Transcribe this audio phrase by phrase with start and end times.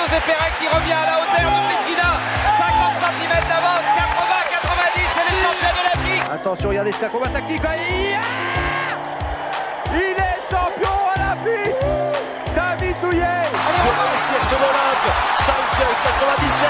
[0.00, 2.16] José Pérez qui revient à la hauteur de Medina.
[2.56, 6.24] 50 cm d'avance, 80, 90, c'est les champions de l'Afrique.
[6.32, 7.62] Attention, regardez sa combat tactique.
[9.92, 11.76] Il est champion olympique
[12.54, 16.68] David Douillet Pour réussir Olympe 5 97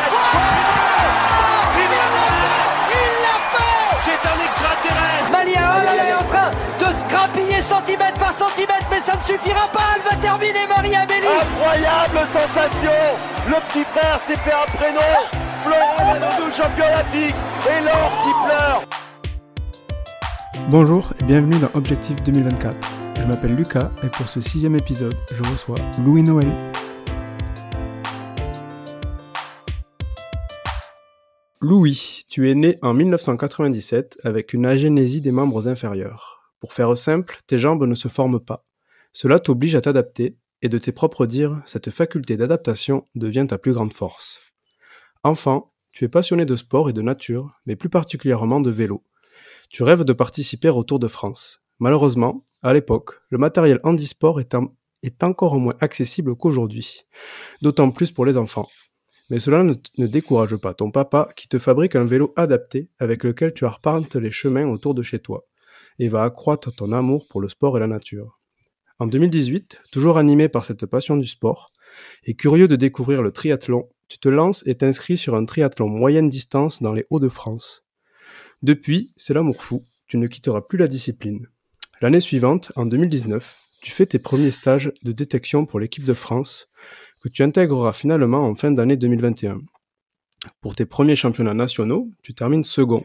[1.77, 2.41] Il l'a fait
[2.91, 6.20] Il l'a fait C'est un extraterrestre Malia
[7.11, 9.95] grappiller centimètre par centimètre, mais ça ne suffira pas.
[9.97, 11.27] Elle va terminer Maria Belli.
[11.27, 12.99] Incroyable sensation
[13.49, 15.01] Le petit frère s'est fait un prénom
[15.65, 17.37] Florent Manodou, champion olympique
[17.69, 18.83] Et l'or qui pleure
[20.71, 22.77] Bonjour et bienvenue dans Objectif 2024.
[23.17, 26.49] Je m'appelle Lucas et pour ce sixième épisode, je reçois Louis Noël.
[31.61, 36.40] Louis, tu es né en 1997 avec une agénésie des membres inférieurs.
[36.61, 38.67] Pour faire simple, tes jambes ne se forment pas.
[39.13, 43.73] Cela t'oblige à t'adapter et de tes propres dires, cette faculté d'adaptation devient ta plus
[43.73, 44.41] grande force.
[45.25, 49.03] Enfant, tu es passionné de sport et de nature, mais plus particulièrement de vélo.
[49.71, 51.63] Tu rêves de participer au Tour de France.
[51.79, 54.55] Malheureusement, à l'époque, le matériel handisport est,
[55.03, 57.07] est encore moins accessible qu'aujourd'hui,
[57.63, 58.69] d'autant plus pour les enfants.
[59.31, 63.25] Mais cela ne, ne décourage pas ton papa qui te fabrique un vélo adapté avec
[63.25, 65.47] lequel tu arpentes les chemins autour de chez toi
[66.01, 68.41] et va accroître ton amour pour le sport et la nature.
[68.99, 71.69] En 2018, toujours animé par cette passion du sport
[72.25, 76.29] et curieux de découvrir le triathlon, tu te lances et t'inscris sur un triathlon moyenne
[76.29, 77.85] distance dans les Hauts-de-France.
[78.63, 81.47] Depuis, c'est l'amour fou, tu ne quitteras plus la discipline.
[82.01, 86.69] L'année suivante, en 2019, tu fais tes premiers stages de détection pour l'équipe de France,
[87.23, 89.61] que tu intégreras finalement en fin d'année 2021.
[90.63, 93.05] Pour tes premiers championnats nationaux, tu termines second.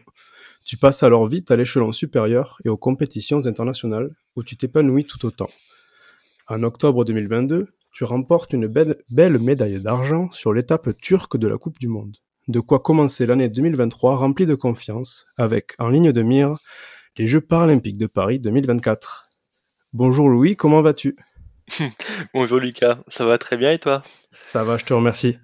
[0.66, 5.24] Tu passes alors vite à l'échelon supérieur et aux compétitions internationales, où tu t'épanouis tout
[5.24, 5.50] autant.
[6.48, 11.60] En octobre 2022, tu remportes une belle, belle médaille d'argent sur l'étape turque de la
[11.60, 12.18] Coupe du Monde.
[12.48, 16.56] De quoi commencer l'année 2023 remplie de confiance, avec en ligne de mire
[17.16, 19.30] les Jeux paralympiques de Paris 2024.
[19.94, 21.16] Bonjour Louis, comment vas-tu?
[22.34, 24.02] Bonjour Lucas, ça va très bien et toi?
[24.44, 25.38] Ça va, je te remercie.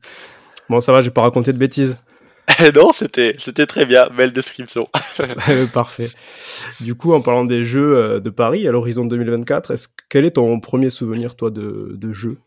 [0.67, 1.99] Bon, ça va, j'ai pas raconté de bêtises.
[2.75, 4.89] Non, c'était c'était très bien, belle description.
[5.73, 6.09] Parfait.
[6.79, 10.31] Du coup, en parlant des Jeux euh, de Paris à l'horizon 2024, est-ce quel est
[10.31, 12.37] ton premier souvenir, toi, de, de jeu?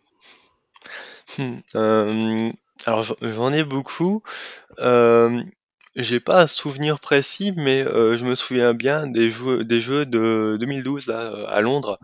[1.39, 2.51] Hmm, euh,
[2.87, 4.23] alors j'en ai beaucoup.
[4.81, 5.43] Euh,
[5.97, 10.07] j'ai pas un souvenir précis, mais euh, je me souviens bien des jeux des jeux
[10.07, 11.99] de 2012 là, euh, à Londres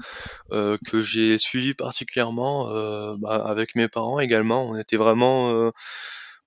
[0.53, 4.69] euh, que j'ai suivi particulièrement euh, bah, avec mes parents également.
[4.69, 5.73] On était vraiment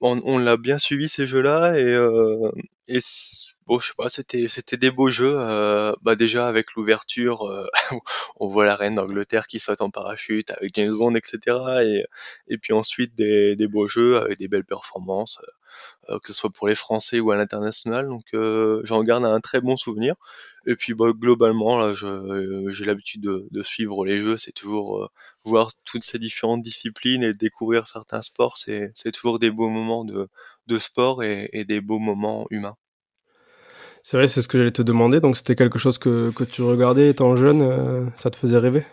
[0.04, 2.52] on, on l'a bien suivi ces jeux-là et, euh,
[2.88, 3.00] et
[3.68, 5.34] bon, je sais pas, c'était c'était des beaux jeux.
[5.38, 7.68] euh, bah déjà avec l'ouverture, euh,
[8.38, 11.84] on voit la reine d'Angleterre qui saute en parachute avec James Bond, etc.
[11.84, 15.40] Et, puis ensuite des, des beaux jeux avec des belles performances,
[16.10, 18.08] euh, que ce soit pour les Français ou à l'international.
[18.08, 20.16] Donc euh, j'en garde un très bon souvenir.
[20.68, 24.38] Et puis bah, globalement, là, je- j'ai l'habitude de, suivre les jeux.
[24.38, 25.08] C'est toujours euh,
[25.46, 28.58] voir toutes ces différentes disciplines et découvrir certains sports.
[28.58, 30.30] C'est c'est toujours des beaux moments de,
[30.68, 32.76] de sport et des beaux moments humains.
[34.04, 35.20] C'est vrai, c'est ce que j'allais te demander.
[35.20, 38.86] Donc, c'était quelque chose que, que tu regardais étant jeune, euh, ça te faisait rêver?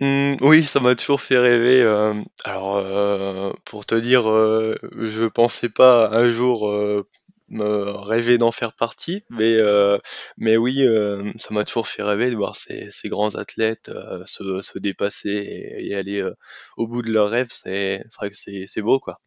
[0.00, 1.82] Mmh, oui, ça m'a toujours fait rêver.
[1.82, 2.14] euh,
[2.44, 7.06] alors, euh, pour te dire, euh, je pensais pas un jour euh,
[7.48, 9.98] me rêver d'en faire partie, mais euh,
[10.38, 14.24] mais oui, euh, ça m'a toujours fait rêver de voir ces, ces grands athlètes euh,
[14.24, 16.34] se, se dépasser et, et aller euh,
[16.78, 17.48] au bout de leurs rêves.
[17.52, 19.20] C'est vrai que c'est c'est beau, quoi.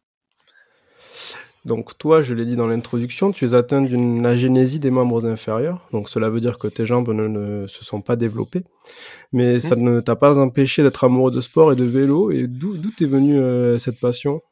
[1.64, 5.80] Donc, toi, je l'ai dit dans l'introduction, tu es atteint d'une agénésie des membres inférieurs.
[5.92, 8.64] Donc, cela veut dire que tes jambes ne, ne se sont pas développées.
[9.32, 12.30] Mais ça ne t'a pas empêché d'être amoureux de sport et de vélo.
[12.30, 14.42] Et d'où t'es venue euh, cette passion?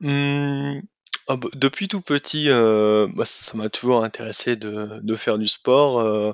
[0.00, 0.80] Mmh,
[1.28, 5.46] ah bah, depuis tout petit, euh, bah, ça m'a toujours intéressé de, de faire du
[5.46, 6.00] sport.
[6.00, 6.32] euh,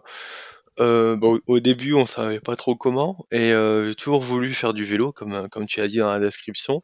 [0.78, 4.75] Euh, bah, au, début, on savait pas trop comment, et euh, j'ai toujours voulu faire
[4.75, 6.83] du vélo, comme, comme tu as dit dans la description.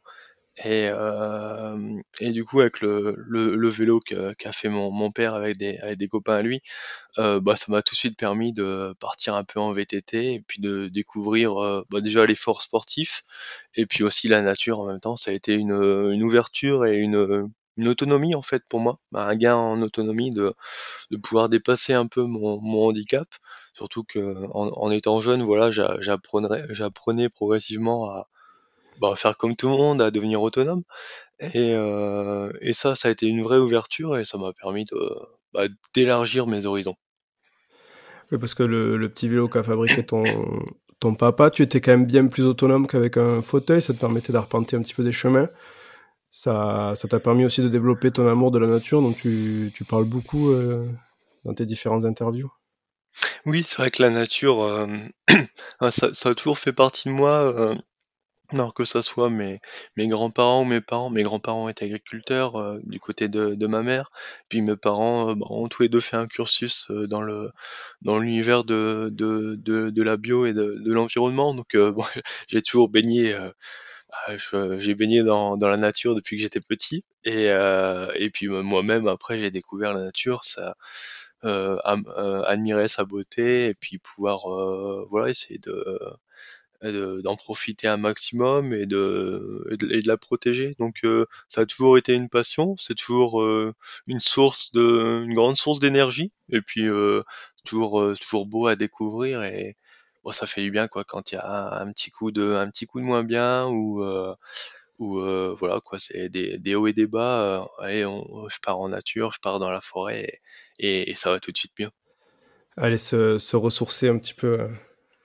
[0.58, 5.56] Et, euh, du coup, avec le, le, le vélo qu'a fait mon, mon père avec
[5.56, 6.60] des, avec des copains à lui,
[7.18, 10.40] euh, bah, ça m'a tout de suite permis de partir un peu en VTT et
[10.40, 13.24] puis de découvrir euh, bah, déjà l'effort sportif
[13.76, 15.16] et puis aussi la nature en même temps.
[15.16, 15.72] Ça a été une,
[16.12, 17.48] une ouverture et une,
[17.78, 20.54] une autonomie en fait pour moi, Bah, un gain en autonomie de,
[21.10, 23.28] de pouvoir dépasser un peu mon, mon handicap.
[23.74, 24.18] Surtout que
[24.52, 28.28] en, en étant jeune, voilà, j'a- j'apprenais, j'apprenais progressivement à
[29.02, 30.84] bah, faire comme tout le monde, à devenir autonome.
[31.40, 35.18] Et, euh, et ça, ça a été une vraie ouverture et ça m'a permis de,
[35.52, 36.94] bah, d'élargir mes horizons.
[38.30, 40.22] Oui, parce que le, le petit vélo qu'a fabriqué ton,
[41.00, 44.32] ton papa, tu étais quand même bien plus autonome qu'avec un fauteuil, ça te permettait
[44.32, 45.48] d'arpenter un petit peu des chemins.
[46.30, 49.84] Ça, ça t'a permis aussi de développer ton amour de la nature dont tu, tu
[49.84, 50.88] parles beaucoup euh,
[51.44, 52.50] dans tes différentes interviews.
[53.44, 54.86] Oui, c'est vrai que la nature, euh,
[55.90, 57.52] ça, ça, a toujours fait partie de moi.
[57.52, 57.74] Euh,
[58.52, 59.58] alors que ça soit mes,
[59.96, 63.82] mes grands-parents ou mes parents, mes grands-parents étaient agriculteurs euh, du côté de, de ma
[63.82, 64.10] mère,
[64.48, 67.50] puis mes parents euh, bah, ont tous les deux fait un cursus euh, dans le
[68.02, 71.54] dans l'univers de, de, de, la bio et de, de l'environnement.
[71.54, 71.76] Donc
[72.48, 74.36] j'ai toujours baigné, bah,
[74.78, 79.38] j'ai baigné dans, dans la nature depuis que j'étais petit, et, et puis moi-même après
[79.38, 80.42] j'ai découvert la nature,
[81.44, 84.40] admirer sa beauté et puis pouvoir
[85.10, 85.98] voilà essayer de
[86.90, 90.74] d'en profiter un maximum et de, et de, la protéger.
[90.80, 93.72] Donc euh, ça a toujours été une passion, c'est toujours euh,
[94.08, 96.32] une source de, une grande source d'énergie.
[96.50, 97.22] Et puis euh,
[97.64, 99.76] toujours toujours beau à découvrir et
[100.24, 102.68] bon ça fait du bien quoi quand il y a un, petit coup de un
[102.68, 104.04] petit coup de moins bien ou
[104.98, 105.20] ou
[105.54, 109.32] voilà quoi c'est des, des hauts et des bas allez on, je pars en nature
[109.32, 110.40] je pars dans la forêt
[110.80, 111.90] et, ça va tout de suite mieux
[112.76, 114.68] allez se, se ressourcer un petit peu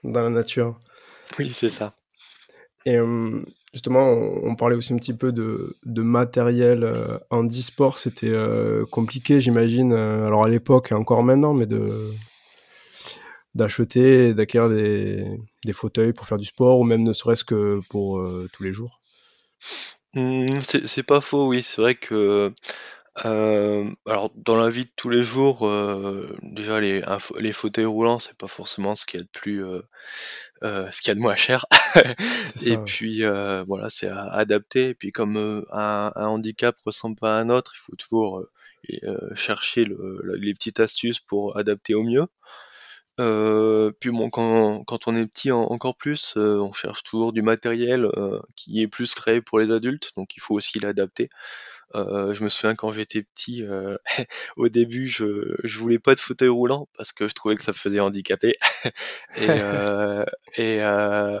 [0.04, 0.78] dans la nature
[1.38, 1.94] oui, c'est ça.
[2.88, 3.42] Et euh,
[3.72, 7.98] justement, on, parlait aussi un petit peu de, de matériel euh, en e-sport.
[7.98, 11.88] C'était euh, compliqué, j'imagine, alors à l'époque et encore maintenant, mais de
[13.54, 15.26] d'acheter, d'acquérir des,
[15.64, 18.22] des, fauteuils pour faire du sport ou même ne serait-ce que pour
[18.52, 19.00] tous les jours.
[20.14, 21.62] Mmh, c'est pas faux, oui.
[21.62, 22.52] C'est vrai que
[23.16, 25.68] alors dans la vie de tous les jours,
[26.42, 27.02] déjà les,
[27.38, 29.64] les fauteuils roulants, c'est pas forcément ce qu'il y a de plus
[30.62, 31.66] ce qu'il y a de moins cher.
[32.64, 34.90] et puis euh, voilà, c'est à adapter.
[34.90, 38.44] Et puis comme euh, un, un, handicap ressemble pas à un autre, il faut toujours
[39.34, 42.26] chercher le, les petites astuces pour adapter au mieux.
[44.00, 48.08] puis bon, quand, quand on est petit encore plus, on cherche toujours du matériel
[48.54, 51.28] qui est plus créé pour les adultes, donc il faut aussi l'adapter.
[51.94, 53.96] Euh, je me souviens quand j'étais petit, euh,
[54.56, 57.72] au début, je, je voulais pas de fauteuil roulant parce que je trouvais que ça
[57.72, 58.56] faisait handicapé.
[59.36, 60.24] et, euh,
[60.56, 61.40] et, euh,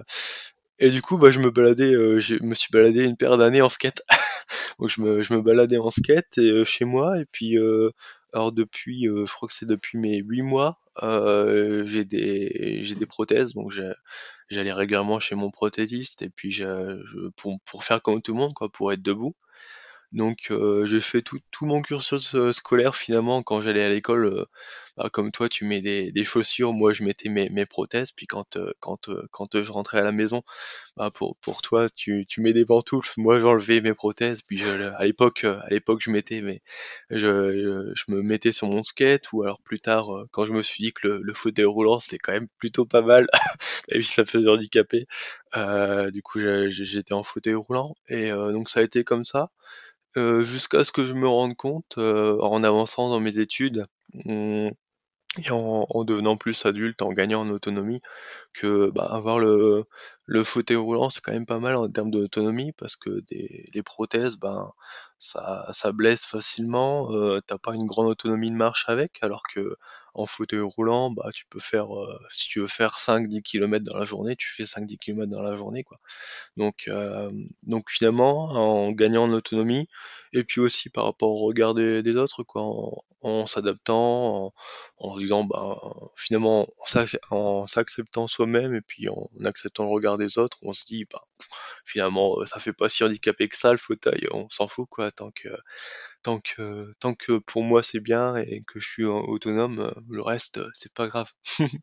[0.78, 3.62] et du coup, bah, je me baladais, euh, je me suis baladé une paire d'années
[3.62, 4.02] en skate.
[4.78, 7.58] Donc je me, je me baladais en skate et, chez moi et puis
[8.32, 13.54] alors depuis, je crois que c'est depuis mes 8 mois, j'ai des j'ai des prothèses
[13.54, 13.72] donc
[14.48, 18.54] j'allais régulièrement chez mon prothésiste et puis je, pour, pour faire comme tout le monde
[18.54, 19.34] quoi, pour être debout.
[20.12, 24.46] Donc euh, j'ai fait tout, tout mon cursus euh, scolaire finalement quand j'allais à l'école.
[24.98, 28.12] Euh, bah, comme toi, tu mets des, des, chaussures, moi je mettais mes, mes prothèses.
[28.12, 30.42] Puis quand quand quand je rentrais à la maison,
[30.96, 33.12] bah, pour pour toi, tu, tu mets des pantoufles.
[33.18, 34.42] Moi j'enlevais mes prothèses.
[34.42, 36.62] Puis je, à l'époque à l'époque je mettais mais
[37.10, 40.84] je, je, me mettais sur mon skate ou alors plus tard quand je me suis
[40.84, 43.26] dit que le, le fauteuil roulant c'était quand même plutôt pas mal,
[43.92, 45.06] même si ça faisait handicaper.
[46.12, 49.50] du coup j'étais en fauteuil roulant et donc ça a été comme ça.
[50.16, 53.84] Euh, jusqu'à ce que je me rende compte, euh, en avançant dans mes études,
[55.36, 58.00] et en, devenant plus adulte, en gagnant en autonomie,
[58.54, 59.84] que bah, avoir le,
[60.28, 64.36] le fauteuil roulant, c'est quand même pas mal en termes d'autonomie, parce que les prothèses,
[64.36, 64.72] ben,
[65.18, 69.76] ça, blesse facilement, euh, t'as pas une grande autonomie de marche avec, alors que
[70.14, 73.96] en fauteuil roulant, bah, tu peux faire, euh, si tu veux faire 5-10 km dans
[73.96, 75.98] la journée, tu fais 5-10 km dans la journée, quoi.
[76.56, 77.30] Donc, euh,
[77.62, 79.88] donc finalement, en gagnant en autonomie,
[80.32, 82.62] et puis aussi par rapport au regard des, autres, quoi,
[83.22, 84.52] en, s'adaptant,
[84.98, 85.80] en, disant, bah,
[86.16, 86.68] finalement,
[87.30, 91.22] en s'acceptant soi-même, et puis en acceptant le regard des autres, on se dit, bah,
[91.84, 95.30] finalement, ça fait pas si handicapé que ça, le fauteuil, on s'en fout, quoi, tant
[95.30, 95.48] que,
[96.22, 100.60] tant que, tant que pour moi c'est bien et que je suis autonome, le reste,
[100.74, 101.30] c'est pas grave.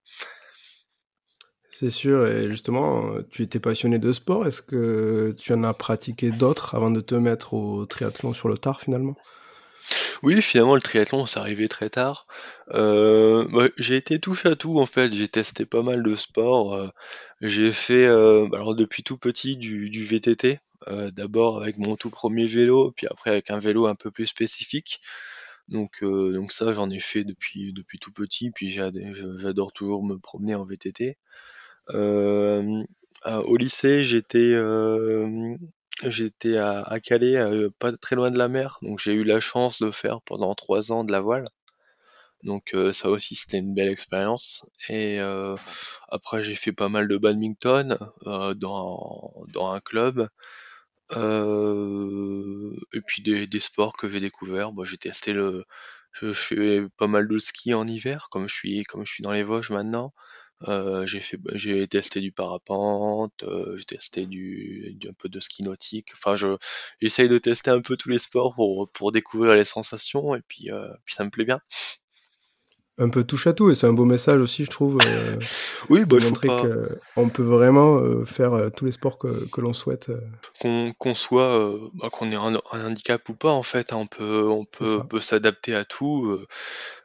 [1.69, 6.31] c'est sûr, et justement, tu étais passionné de sport, est-ce que tu en as pratiqué
[6.31, 9.15] d'autres avant de te mettre au triathlon sur le tard finalement?
[10.23, 12.27] Oui, finalement, le triathlon, c'est arrivé très tard.
[12.71, 15.13] Euh, bah, j'ai été touche à tout en fait.
[15.13, 16.91] J'ai testé pas mal de sports.
[17.41, 20.59] j'ai fait, alors depuis tout petit, du, du VTT.
[20.87, 24.27] Euh, d'abord avec mon tout premier vélo, puis après avec un vélo un peu plus
[24.27, 25.01] spécifique.
[25.67, 30.17] Donc, euh, donc ça, j'en ai fait depuis, depuis tout petit, puis j'adore toujours me
[30.17, 31.17] promener en VTT.
[31.91, 32.83] Euh,
[33.25, 34.53] au lycée, j'étais
[36.03, 37.37] j'étais à, Calais,
[37.79, 40.91] pas très loin de la mer, donc j'ai eu la chance de faire pendant trois
[40.91, 41.47] ans de la voile.
[42.43, 44.65] Donc ça aussi c'était une belle expérience.
[44.89, 45.19] Et
[46.09, 47.97] après j'ai fait pas mal de badminton
[48.55, 50.29] dans, un club.
[51.11, 54.71] Euh, et puis des, sports que j'ai découverts.
[54.83, 55.65] J'ai testé le,
[56.13, 59.31] je fais pas mal de ski en hiver, comme je suis, comme je suis dans
[59.31, 60.13] les Vosges maintenant.
[60.63, 65.39] Euh, j'ai fait, j'ai testé du parapente, euh, j'ai testé du, du, un peu de
[65.39, 66.09] ski nautique.
[66.13, 66.57] Enfin, je,
[67.01, 70.71] j'essaye de tester un peu tous les sports pour, pour découvrir les sensations et puis,
[70.71, 71.59] euh, puis ça me plaît bien
[72.97, 75.37] un peu touche à tout et c'est un beau message aussi je trouve euh,
[75.89, 76.47] oui bah, montrer
[77.13, 80.11] qu'on peut vraiment euh, faire euh, tous les sports que, que l'on souhaite
[80.61, 84.63] qu'on soit bah, qu'on ait un, handicap ou pas en fait hein, on peut on
[84.63, 86.39] peut, peut s'adapter à tout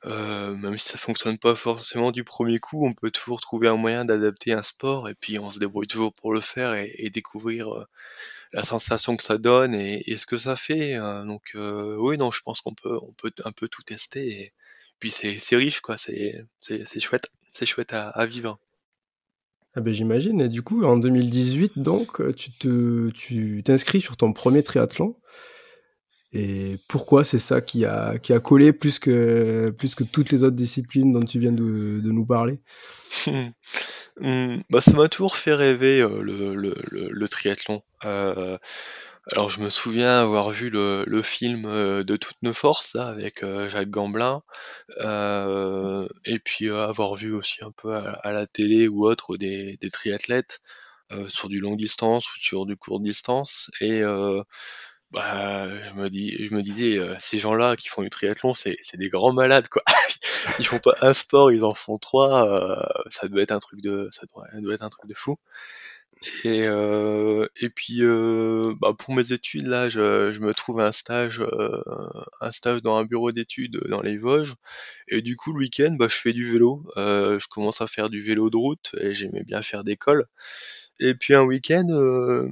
[0.04, 4.04] même si ça fonctionne pas forcément du premier coup on peut toujours trouver un moyen
[4.04, 7.86] d'adapter un sport et puis on se débrouille toujours pour le faire et, et découvrir
[8.52, 11.26] la sensation que ça donne et, et ce que ça fait hein.
[11.26, 14.52] donc oui non je pense qu'on peut on peut un peu tout tester et
[15.00, 15.96] puis c'est riche, quoi.
[15.96, 16.44] C'est
[17.00, 17.30] chouette.
[17.52, 18.58] C'est chouette à, à, vivre.
[19.74, 20.40] Ah ben j'imagine.
[20.40, 25.16] Et du coup, en 2018, donc, tu te, tu t'inscris sur ton premier triathlon.
[26.32, 30.44] Et pourquoi c'est ça qui a, qui a collé plus que, plus que toutes les
[30.44, 32.60] autres disciplines dont tu viens de, de nous parler?
[34.18, 37.82] Mmh, bah, Ça m'a toujours fait rêver euh, le, le, le, triathlon.
[38.04, 38.58] Euh,
[39.26, 43.06] alors je me souviens avoir vu le, le film euh, de toutes nos forces là,
[43.06, 44.42] avec euh, Jacques Gamblin,
[44.98, 49.90] euh, et puis avoir vu aussi un peu à, la télé ou autre des, des
[49.90, 50.60] triathlètes
[51.28, 54.00] sur du long distance ou sur du court distance, et
[55.10, 59.08] bah, je me dis, je me disais, ces gens-là qui font du triathlon, c'est des
[59.08, 59.82] grands malades quoi.
[60.60, 64.08] ils font pas un sport, ils en font trois, ça doit être un truc de,
[64.12, 65.36] ça doit, doit être un truc de fou.
[66.44, 70.92] Et, euh, et puis euh, bah pour mes études là, je, je me trouve un
[70.92, 71.82] stage, euh,
[72.42, 74.54] un stage dans un bureau d'études dans les Vosges.
[75.08, 76.84] Et du coup le week-end, bah je fais du vélo.
[76.98, 80.26] Euh, je commence à faire du vélo de route et j'aimais bien faire d'école.
[81.00, 82.50] Et puis un week-end, euh,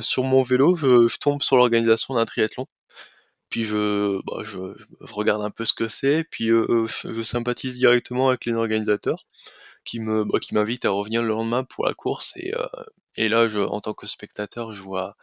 [0.00, 2.66] sur mon vélo, je, je tombe sur l'organisation d'un triathlon.
[3.50, 4.58] Puis je, bah, je,
[5.00, 9.26] je, regarde un peu ce que c'est, puis euh, je sympathise directement avec les organisateurs
[9.96, 13.94] bah, qui m'invite à revenir le lendemain pour la course et euh, là en tant
[13.94, 15.16] que spectateur je vois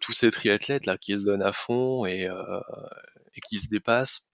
[0.00, 2.60] tous ces triathlètes là qui se donnent à fond et euh,
[3.48, 4.28] qui se dépassent.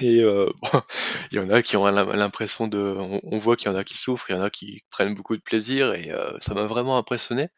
[0.00, 0.50] Et euh,
[1.32, 3.98] il y en a qui ont l'impression de on, voit qu'il y en a qui
[3.98, 6.10] souffrent il y en a qui prennent beaucoup de plaisir et
[6.40, 7.48] ça m'a vraiment impressionné.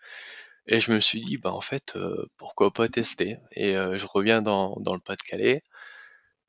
[0.67, 1.97] Et je me suis dit bah en fait
[2.37, 3.39] pourquoi pas tester?
[3.53, 5.63] Et je reviens dans dans le Pas-de-Calais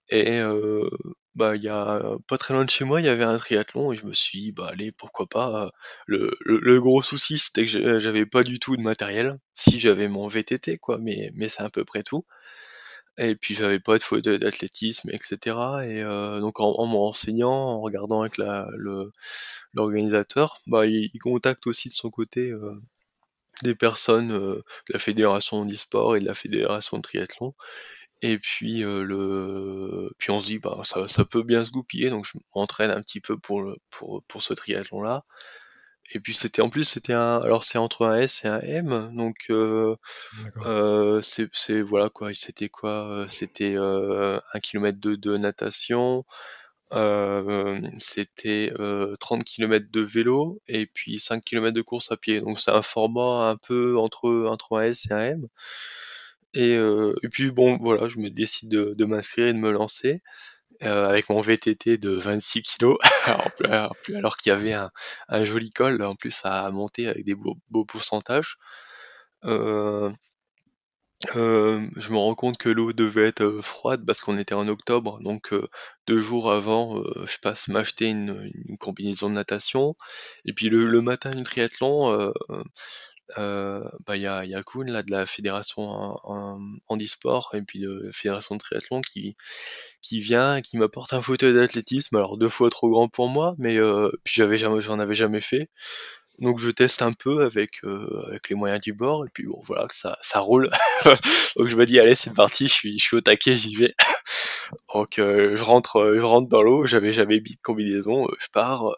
[0.09, 0.41] et
[1.35, 3.91] bah, il y a pas très loin de chez moi, il y avait un triathlon
[3.91, 5.71] et je me suis dit, bah allez, pourquoi pas.
[6.07, 9.35] Le, le, gros souci, c'était que j'avais pas du tout de matériel.
[9.53, 12.25] Si j'avais mon VTT, quoi, mais, mais c'est à peu près tout.
[13.17, 15.57] Et puis j'avais pas de fauteuil d'athlétisme, etc.
[15.85, 19.11] Et euh, donc en, en en regardant avec le,
[19.73, 22.53] l'organisateur, bah il, contacte aussi de son côté
[23.63, 27.53] des personnes de la fédération d'e-sport et de la fédération de triathlon
[28.21, 32.09] et puis euh, le, puis on se dit bah ça, ça peut bien se goupiller,
[32.09, 35.23] donc je m'entraîne un petit peu pour le, pour pour ce triathlon là.
[36.13, 39.11] Et puis c'était en plus c'était un, alors c'est entre un S et un M,
[39.15, 39.95] donc euh,
[40.65, 46.23] euh, c'est c'est voilà quoi, c'était quoi, euh, c'était euh, un kilomètre de, de natation,
[46.93, 52.41] euh, c'était euh, 30 km de vélo et puis 5 km de course à pied.
[52.41, 55.47] Donc c'est un format un peu entre entre un S et un M.
[56.55, 60.21] Et, euh, et puis bon, voilà, je me décide de, m'inscrire et de me lancer
[60.83, 62.95] euh, avec mon VTT de 26 kg,
[64.15, 64.91] alors qu'il y avait un,
[65.43, 68.57] joli col, en plus à monter avec des beaux, pourcentages.
[69.43, 70.11] Euh,
[71.33, 75.53] je me rends compte que l'eau devait être froide parce qu'on était en octobre, donc
[76.07, 79.95] deux jours avant, je passe m'acheter une, une, combinaison de natation.
[80.45, 82.31] Et puis le, le matin du triathlon,
[83.37, 86.17] euh, bah y a, y a Kuhn là de la fédération
[86.87, 89.35] handisport et puis de la fédération de triathlon qui
[90.01, 92.15] qui vient qui m'apporte un fauteuil d'athlétisme.
[92.15, 95.41] Alors deux fois trop grand pour moi mais euh, puis j'avais jamais j'en avais jamais
[95.41, 95.69] fait.
[96.39, 99.61] Donc je teste un peu avec euh, avec les moyens du bord et puis bon
[99.63, 100.69] voilà que ça ça roule.
[101.57, 103.95] Donc je me dis allez c'est parti je suis je suis au taquet j'y vais.
[104.93, 108.95] Donc euh, je rentre je rentre dans l'eau j'avais jamais mis de combinaison je pars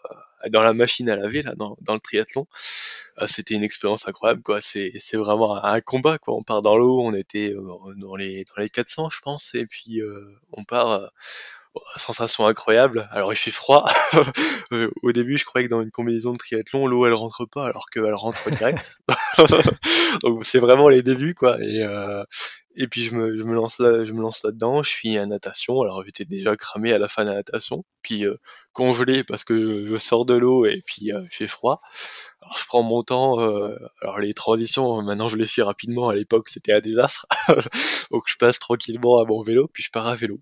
[0.50, 2.46] dans la machine à laver là dans, dans le triathlon
[3.20, 4.60] ah, c'était une expérience incroyable quoi.
[4.60, 6.34] C'est c'est vraiment un combat quoi.
[6.34, 9.66] On part dans l'eau on était euh, dans les dans les 400 je pense et
[9.66, 11.06] puis euh, on part euh,
[11.96, 13.08] sensation incroyable.
[13.10, 13.90] Alors il fait froid.
[15.02, 17.90] Au début je croyais que dans une combinaison de triathlon l'eau elle rentre pas alors
[17.90, 19.00] qu'elle rentre direct.
[20.22, 21.60] Donc c'est vraiment les débuts quoi.
[21.60, 22.22] Et euh,
[22.78, 25.26] et puis je me, je me lance là, je me lance là-dedans, je fais à
[25.26, 25.82] natation.
[25.82, 28.36] Alors j'étais déjà cramé à la fin de la natation, puis euh,
[28.72, 31.80] congelé parce que je, sors de l'eau et puis euh, il fait froid.
[32.56, 33.40] je prends mon temps.
[33.40, 36.08] Euh, alors les transitions, maintenant je les fais rapidement.
[36.08, 37.26] À l'époque, c'était un désastre.
[38.12, 40.38] Donc je passe tranquillement à mon vélo, puis je pars à vélo.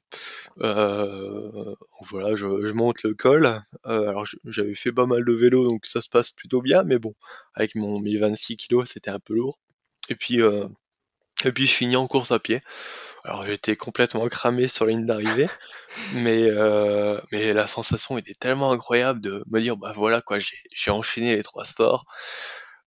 [0.60, 3.46] Euh, voilà, je, monte le col.
[3.86, 6.82] Euh, alors j'avais fait pas mal de vélo, donc ça se passe plutôt bien.
[6.84, 7.14] Mais bon,
[7.54, 9.58] avec mon mes 26 kilos, c'était un peu lourd.
[10.10, 10.42] Et puis
[11.44, 12.62] et puis je finis en course à pied.
[13.24, 15.48] Alors j'étais complètement cramé sur la ligne d'arrivée,
[16.14, 20.90] mais, euh, mais la sensation était tellement incroyable de me dire bah voilà quoi, j'ai
[20.90, 22.06] enchaîné les trois sports.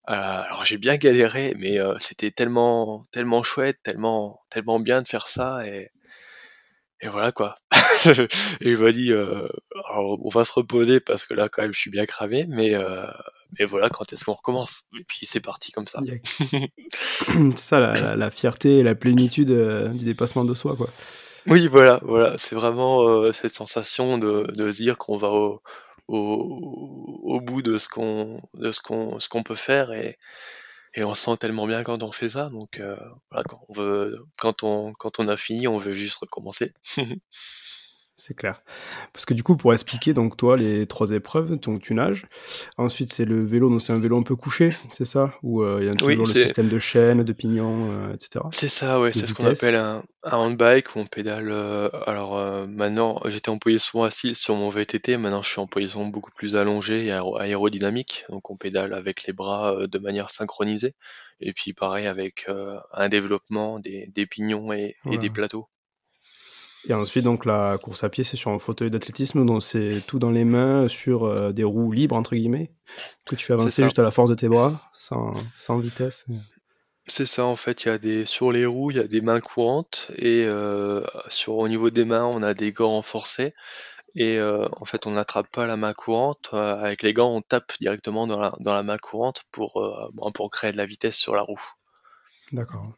[0.10, 5.08] Euh, alors j'ai bien galéré, mais euh, c'était tellement tellement chouette, tellement tellement bien de
[5.08, 5.91] faire ça et
[7.01, 7.56] et voilà quoi.
[7.72, 9.48] et je me dis, euh,
[9.96, 13.06] on va se reposer parce que là quand même je suis bien cramé, mais euh,
[13.58, 14.84] mais voilà quand est-ce qu'on recommence?
[15.00, 16.01] Et puis c'est parti comme ça.
[16.51, 20.89] c'est ça la, la, fierté et la plénitude euh, du dépassement de soi quoi.
[21.48, 25.62] Oui voilà voilà c'est vraiment euh, cette sensation de, de dire qu'on va au,
[26.10, 30.18] au, au, bout de ce qu'on de ce qu'on ce qu'on peut faire et
[30.93, 32.48] et on se sent tellement bien quand on fait ça.
[32.48, 32.98] Donc euh,
[33.31, 36.74] voilà, quand on veut, quand on, quand on a fini, on veut juste recommencer.
[38.19, 38.61] C'est clair.
[39.13, 42.27] Parce que du coup, pour expliquer, donc toi, les trois épreuves, donc tu nages.
[42.77, 45.33] Ensuite, c'est le vélo, donc c'est un vélo un peu couché, c'est ça?
[45.41, 48.43] Où euh, il y a toujours le système de chaîne, de pignon, euh, etc.
[48.51, 51.49] C'est ça, ouais, c'est ce qu'on appelle un, un handbike où on pédale.
[51.49, 56.07] Euh, alors maintenant, j'étais employé souvent assis sur mon VTT, maintenant je suis employé souvent
[56.07, 58.25] beaucoup plus allongé et aérodynamique.
[58.29, 60.93] Donc on pédale avec les bras de manière synchronisée.
[61.39, 62.47] Et puis pareil avec
[62.91, 65.69] un développement des, des pignons et, et des plateaux.
[66.88, 70.17] Et ensuite, donc, la course à pied, c'est sur un fauteuil d'athlétisme, donc c'est tout
[70.17, 72.71] dans les mains, sur euh, des roues libres, entre guillemets,
[73.25, 76.25] que tu fais avancer juste à la force de tes bras, sans, sans vitesse.
[77.07, 79.19] C'est ça, en fait, il y a des, sur les roues, il y a des
[79.19, 83.53] mains courantes, et euh, sur, au niveau des mains, on a des gants renforcés,
[84.15, 87.74] et euh, en fait, on n'attrape pas la main courante, avec les gants, on tape
[87.81, 91.41] directement dans la, dans la main courante pour, pour créer de la vitesse sur la
[91.41, 91.62] roue.
[92.53, 92.93] D'accord.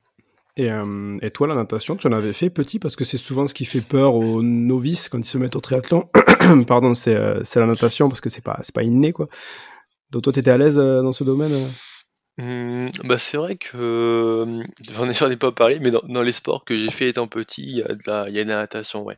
[0.57, 3.47] Et, euh, et, toi, la natation, tu en avais fait petit parce que c'est souvent
[3.47, 6.09] ce qui fait peur aux novices quand ils se mettent au triathlon.
[6.67, 9.27] Pardon, c'est euh, la natation parce que c'est pas, pas inné, quoi.
[10.11, 11.53] Donc toi, tu étais à l'aise euh, dans ce domaine
[12.41, 16.23] Mmh, bah, c'est vrai que, euh, j'en ai j'en ai pas parlé, mais dans dans
[16.23, 18.43] les sports que j'ai fait étant petit, il y a de la il y a
[18.43, 19.17] de la natation, ouais.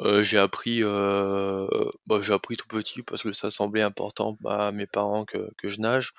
[0.00, 1.66] Euh, j'ai appris, euh,
[2.06, 5.68] bah, j'ai appris tout petit parce que ça semblait important à mes parents que que
[5.70, 6.12] je nage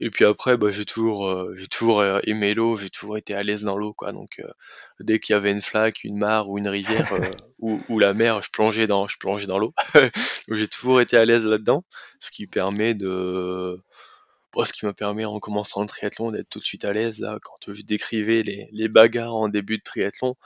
[0.00, 3.64] et puis après, bah, j'ai toujours, j'ai toujours, aimé l'eau, j'ai toujours été à l'aise
[3.64, 4.42] dans l'eau, quoi, donc
[5.00, 7.12] dès qu'il y avait une flaque, une mare ou une rivière,
[7.60, 9.74] ou ou la mer, je plongeais dans je plongeais dans l'eau.
[10.52, 11.84] J'ai toujours été à l'aise là-dedans,
[12.20, 13.80] ce qui permet de
[14.64, 17.38] ce qui m'a permis en commençant le triathlon d'être tout de suite à l'aise là
[17.42, 20.36] quand je décrivais les, les bagarres en début de triathlon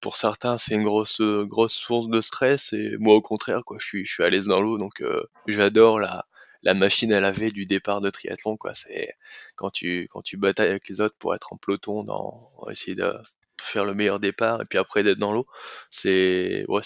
[0.00, 3.86] pour certains c'est une grosse grosse source de stress et moi au contraire quoi je
[3.86, 6.26] suis je suis à l'aise dans l'eau donc euh, j'adore la
[6.62, 8.74] la machine à laver du départ de triathlon quoi.
[8.74, 9.14] C'est
[9.56, 13.12] quand tu quand tu batailles avec les autres pour être en peloton dans essayer de
[13.60, 15.46] faire le meilleur départ et puis après d'être dans l'eau
[15.90, 16.82] c'est ouais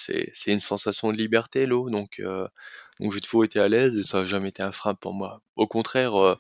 [0.46, 2.46] une sensation de liberté l'eau donc euh,
[3.00, 5.40] donc j'ai toujours été à l'aise et ça n'a jamais été un frein pour moi.
[5.56, 6.38] Au contraire, euh,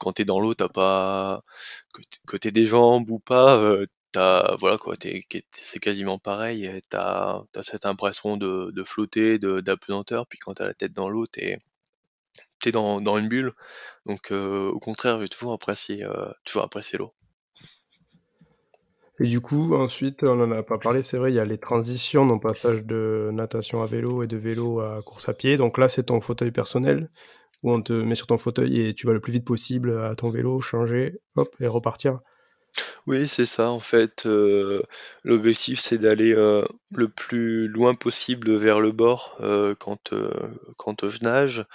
[0.00, 1.42] quand t'es dans l'eau, t'as pas
[2.26, 4.94] que t'aies des jambes ou pas, euh, t'as voilà quoi,
[5.52, 6.70] c'est quasiment pareil.
[6.88, 11.26] T'as as cette impression de, de flotter, d'apesanteur, puis quand t'as la tête dans l'eau,
[11.26, 11.58] t'es
[12.60, 13.52] t'es dans, dans une bulle.
[14.06, 15.58] Donc au contraire, j'ai toujours
[16.44, 17.14] toujours apprécié l'eau.
[19.20, 21.58] Et du coup, ensuite, on n'en a pas parlé, c'est vrai, il y a les
[21.58, 25.56] transitions, donc passage de natation à vélo et de vélo à course à pied.
[25.56, 27.10] Donc là, c'est ton fauteuil personnel,
[27.62, 30.16] où on te met sur ton fauteuil et tu vas le plus vite possible à
[30.16, 32.18] ton vélo, changer, hop, et repartir.
[33.06, 34.26] Oui, c'est ça, en fait.
[34.26, 34.82] Euh,
[35.24, 40.14] l'objectif, c'est d'aller euh, le plus loin possible vers le bord euh, quand,
[40.76, 41.66] quand je nage.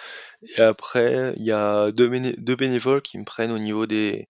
[0.58, 2.08] Et après, il y a deux,
[2.56, 4.28] bénévoles qui me prennent au niveau des,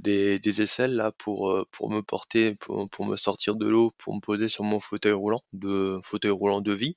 [0.00, 4.48] des, aisselles là pour, pour me porter, pour, me sortir de l'eau, pour me poser
[4.48, 6.96] sur mon fauteuil roulant, de fauteuil roulant de vie.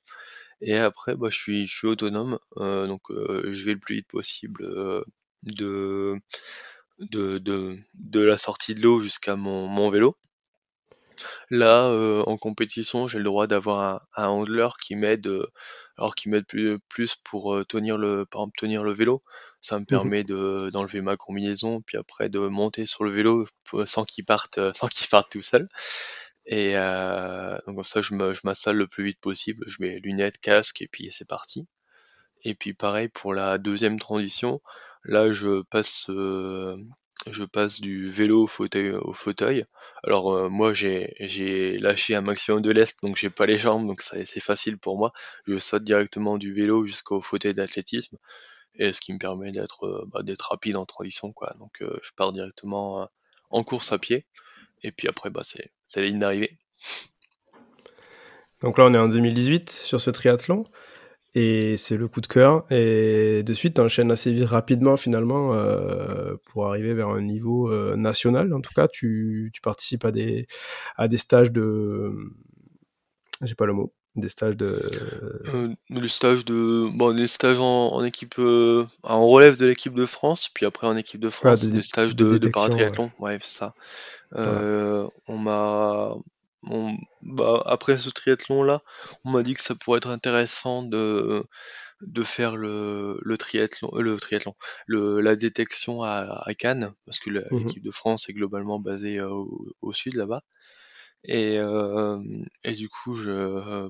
[0.62, 4.66] Et après, bah, je suis, autonome, donc je vais le plus vite possible
[5.42, 6.18] de,
[6.98, 10.16] de, de, de la sortie de l'eau jusqu'à mon, mon vélo.
[11.50, 11.88] Là,
[12.26, 13.82] en compétition, j'ai le droit d'avoir
[14.16, 15.28] un, un handler qui m'aide,
[15.98, 19.22] alors qui m'aide plus, plus pour tenir le, par exemple, tenir le vélo.
[19.60, 23.46] Ça me mmh permet de d'enlever ma combinaison, puis après de monter sur le vélo
[23.84, 25.68] sans qu'il parte, sans qu'il parte tout seul.
[26.46, 29.64] Et donc comme ça, je m'installe le plus vite possible.
[29.68, 31.66] Je mets lunettes, casque, et puis c'est parti.
[32.46, 34.62] Et puis pareil pour la deuxième transition.
[35.02, 36.08] Là, je passe,
[37.52, 38.92] passe du vélo au fauteuil.
[38.92, 39.64] Au fauteuil.
[40.04, 44.00] Alors euh, moi j'ai lâché un maximum de lest, donc j'ai pas les jambes, donc
[44.00, 45.12] c'est facile pour moi.
[45.48, 48.16] Je saute directement du vélo jusqu'au fauteuil d'athlétisme.
[48.76, 51.34] et ce qui me permet d'être bah, d'être rapide en transition.
[51.58, 53.08] Donc je pars directement
[53.50, 54.24] en course à pied
[54.84, 56.58] et puis après bah c'est la ligne d'arrivée.
[58.62, 60.64] Donc là on est en 2018 sur ce triathlon
[61.36, 62.64] et c'est le coup de cœur.
[62.72, 65.52] Et de suite tu enchaînes assez vite rapidement finalement
[66.46, 68.52] pour arriver vers un niveau national.
[68.52, 68.88] En tout cas.
[68.88, 70.46] Tu, tu participes à des
[70.96, 72.12] à des stages de
[73.42, 74.88] j'ai pas le mot des stages de
[75.52, 80.06] euh, les stages de bon les stages en, équipe euh, en relève de l'équipe de
[80.06, 83.10] France puis après en équipe de France des stages de, de, paratriathlon.
[83.18, 83.74] Ouais, c'est ça.
[84.34, 86.14] Euh, on m'a
[87.22, 88.82] bah, après ce triathlon là
[89.24, 91.44] on m'a dit que ça pourrait être intéressant de
[92.02, 94.54] de faire le, le triathlon le triathlon
[94.86, 99.20] le la détection à, à Cannes parce que mmh l'équipe de France est globalement basée
[99.20, 100.42] au, au sud là-bas
[101.24, 102.18] et, euh,
[102.62, 103.16] et du coup,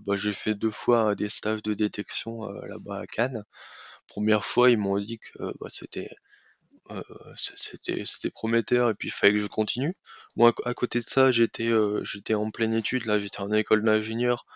[0.06, 3.44] bah, j'ai fait deux fois des stages de détection euh, là-bas à Cannes.
[4.08, 6.10] Première fois, ils m'ont dit que bah, c'était
[6.90, 7.02] euh,
[7.34, 9.96] c'était prometteur et puis il fallait que je continue.
[10.36, 11.70] Moi, à côté de ça, j'étais
[12.02, 14.46] j'étais en pleine étude là, j'étais en école d'ingénieur.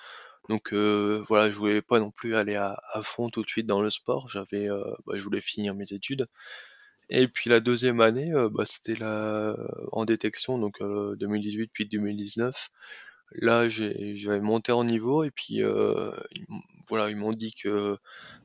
[0.49, 3.83] Donc voilà, je voulais pas non plus aller à, à, fond tout de suite dans
[3.83, 4.29] le sport.
[4.29, 4.69] J'avais,
[5.07, 6.29] bah, je voulais finir mes études.
[7.11, 9.57] Et puis la deuxième année, euh, bah, c'était la
[9.93, 12.71] en détection, donc 2018 euh, puis 2019.
[13.33, 16.12] Là, j'avais monté en niveau et puis euh,
[16.90, 17.96] voilà, ils m'ont dit que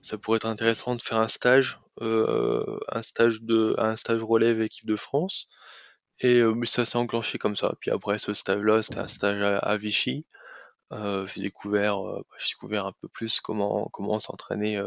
[0.02, 4.86] ça pourrait être intéressant de faire un stage, un stage de, un stage relève équipe
[4.88, 5.50] de France.
[6.22, 7.74] Et ça s'est enclenché comme ça.
[7.82, 10.26] Puis après ce stage-là, c'était un stage à, Vichy.
[10.92, 14.82] j'ai découvert, bah, découvert un peu plus comment s'entraîner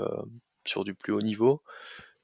[0.67, 1.63] sur du plus haut niveau.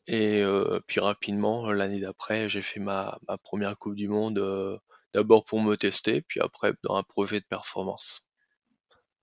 [0.06, 4.78] Et euh, puis rapidement, l'année d'après, j'ai fait ma, première Coupe du Monde, euh,
[5.14, 8.23] d'abord pour me tester, puis après dans un projet de performance.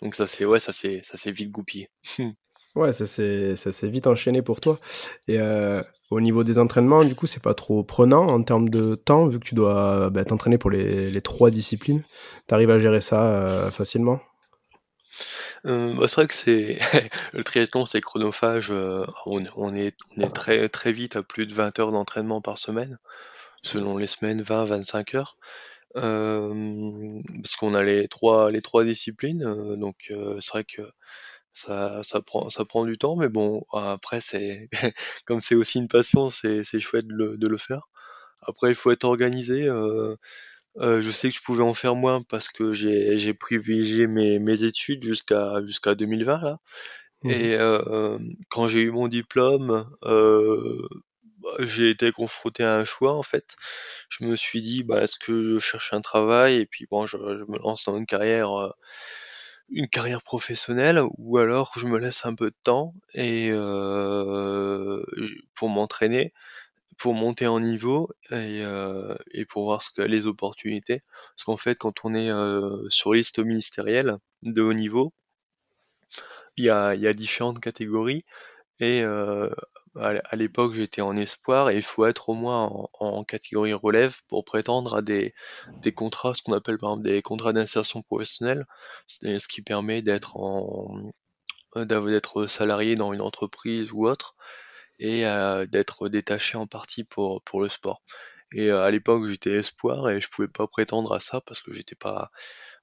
[0.01, 1.89] Donc ça c'est ouais, ça c'est ça s'est vite goupillé.
[2.75, 4.79] ouais, ça s'est ça s'est vite enchaîné pour toi.
[5.27, 8.95] Et euh, au niveau des entraînements, du coup, c'est pas trop prenant en termes de
[8.95, 12.03] temps, vu que tu dois bah, t'entraîner pour les, les trois disciplines.
[12.47, 14.19] T'arrives à gérer ça facilement?
[15.65, 16.79] Euh, bah, c'est vrai que c'est
[17.33, 18.71] le triathlon, c'est chronophage.
[18.71, 22.41] Euh, on, on, est, on est très, très vite à plus de 20 heures d'entraînement
[22.41, 22.97] par semaine,
[23.61, 25.37] selon les semaines, 20-25 heures.
[25.93, 30.81] Parce qu'on a les trois, les trois disciplines, euh, donc euh, c'est vrai que
[31.53, 34.69] ça, ça, prend, ça prend du temps, mais bon, après, c'est
[35.25, 37.89] comme c'est aussi une passion, c'est chouette de le, de le faire.
[38.41, 39.67] Après, il faut être organisé.
[39.67, 40.15] Euh,
[40.79, 44.39] euh, je sais que je pouvais en faire moins parce que j'ai j'ai privilégié mes
[44.39, 46.59] mes études jusqu'à jusqu'à 2020 là
[47.23, 48.17] mmh et euh,
[48.49, 49.85] quand j'ai eu mon diplôme,
[51.59, 53.55] j'ai été confronté à un choix en fait.
[54.09, 56.55] Je me suis dit: «Bah, est-ce que je cherche un travail?
[56.57, 58.73] Et puis bon je je me lance dans une carrière,
[59.69, 63.51] une carrière professionnelle ou alors je me laisse un peu de temps et
[65.55, 66.33] pour m'entraîner?»
[66.97, 71.01] pour monter en niveau et, euh, et pour voir ce que les opportunités.
[71.35, 75.13] Parce qu'en fait, quand on est euh, sur liste ministérielle de haut niveau,
[76.57, 78.25] il y a, y a différentes catégories
[78.79, 79.49] et euh,
[79.95, 84.45] à l'époque j'étais en espoir et il faut être au moins en, catégorie relève pour
[84.45, 85.33] prétendre à des,
[85.81, 88.65] des contrats, ce qu'on appelle par exemple des contrats d'insertion professionnelle,
[89.07, 91.11] ce qui permet d'être en
[91.75, 94.35] d'être salarié dans une entreprise ou autre
[94.99, 98.01] et euh, d'être détaché en partie pour, pour le sport.
[98.53, 101.73] Et euh, à l'époque, j'étais espoir et je pouvais pas prétendre à ça parce que
[101.73, 102.31] j'étais pas,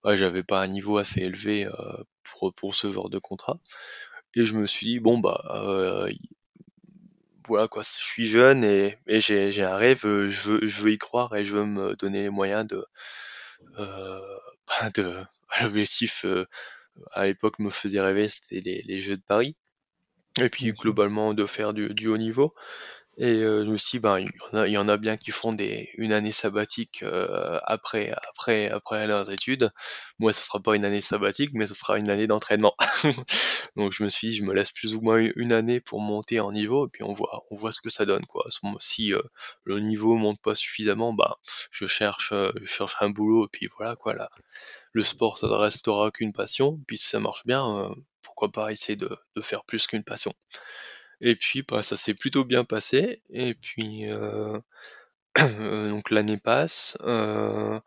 [0.04, 3.58] j'avais pas un niveau assez élevé euh, pour, pour ce genre de contrat.
[4.34, 6.08] Et je me suis dit, bon, bah,
[7.48, 10.98] voilà quoi, je suis jeune et, et j'ai un rêve, je veux, je veux y
[10.98, 12.86] croire et je veux me donner les moyens de.
[13.78, 14.20] Euh,
[14.94, 15.24] de
[15.62, 16.24] L'objectif
[17.12, 19.56] à l'époque me faisait rêver, c'était les, les Jeux de Paris
[20.40, 22.54] et puis globalement de faire du, du haut niveau.
[23.20, 25.52] Et euh, dit, ben, il, y en a, il y en a bien qui font
[25.52, 29.72] des, une année sabbatique euh, après, après, après leurs études.
[30.20, 32.76] Moi, ce sera pas une année sabbatique, mais ce sera une année d'entraînement.
[33.76, 36.38] Donc je me suis dit, je me laisse plus ou moins une année pour monter
[36.38, 38.46] en niveau, et puis on voit, on voit ce que ça donne, quoi.
[38.78, 39.20] Si euh,
[39.64, 41.38] le niveau monte pas suffisamment, bah,
[41.72, 44.14] je cherche, euh, je cherche un boulot, et puis voilà, quoi.
[44.14, 44.30] Là,
[44.92, 46.80] le sport, ça ne restera qu'une passion.
[46.86, 50.32] Puis si ça marche bien, euh, pourquoi pas essayer de, de faire plus qu'une passion.
[51.20, 53.22] Et puis bah, ça s'est plutôt bien passé.
[53.30, 54.58] Et puis euh,
[55.90, 56.98] donc l'année passe.
[57.02, 57.80] Euh,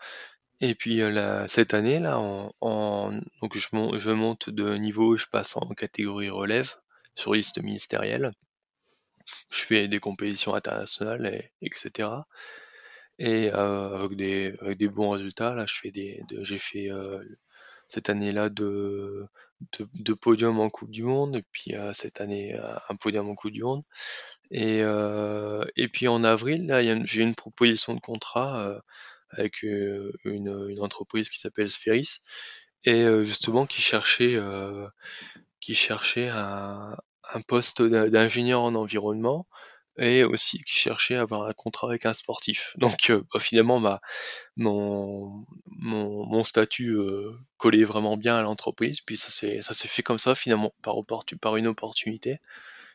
[0.62, 5.18] et puis la, cette année là, en, en donc je, monte, je monte de niveau,
[5.18, 6.76] je passe en catégorie relève
[7.16, 8.32] sur liste ministérielle.
[9.52, 12.10] Je fais des compétitions internationales, et, etc.
[13.20, 17.24] Et euh, avec, des, avec des bons résultats, là, je fais des, j'ai fait euh,
[17.92, 19.28] cette année-là de,
[19.94, 22.58] de, podium en Coupe du Monde, et puis euh, cette année
[22.90, 23.84] un podium en Coupe du Monde.
[24.52, 28.80] Et, euh, et puis en avril, là, j'ai une proposition de contrat euh,
[29.32, 32.20] avec euh, une, une, entreprise qui s'appelle Spheris
[32.84, 34.38] et justement qui cherchait,
[35.60, 36.98] qui cherchait un,
[37.34, 39.48] un poste d'ingénieur en environnement
[39.98, 42.76] et aussi qui cherchait à avoir un contrat avec un sportif.
[42.78, 44.02] Donc bah, finalement, ma,
[44.56, 46.98] mon, mon, statut
[47.58, 50.96] collait vraiment bien à l'entreprise, puis ça s'est fait comme ça finalement par,
[51.42, 52.40] par une opportunité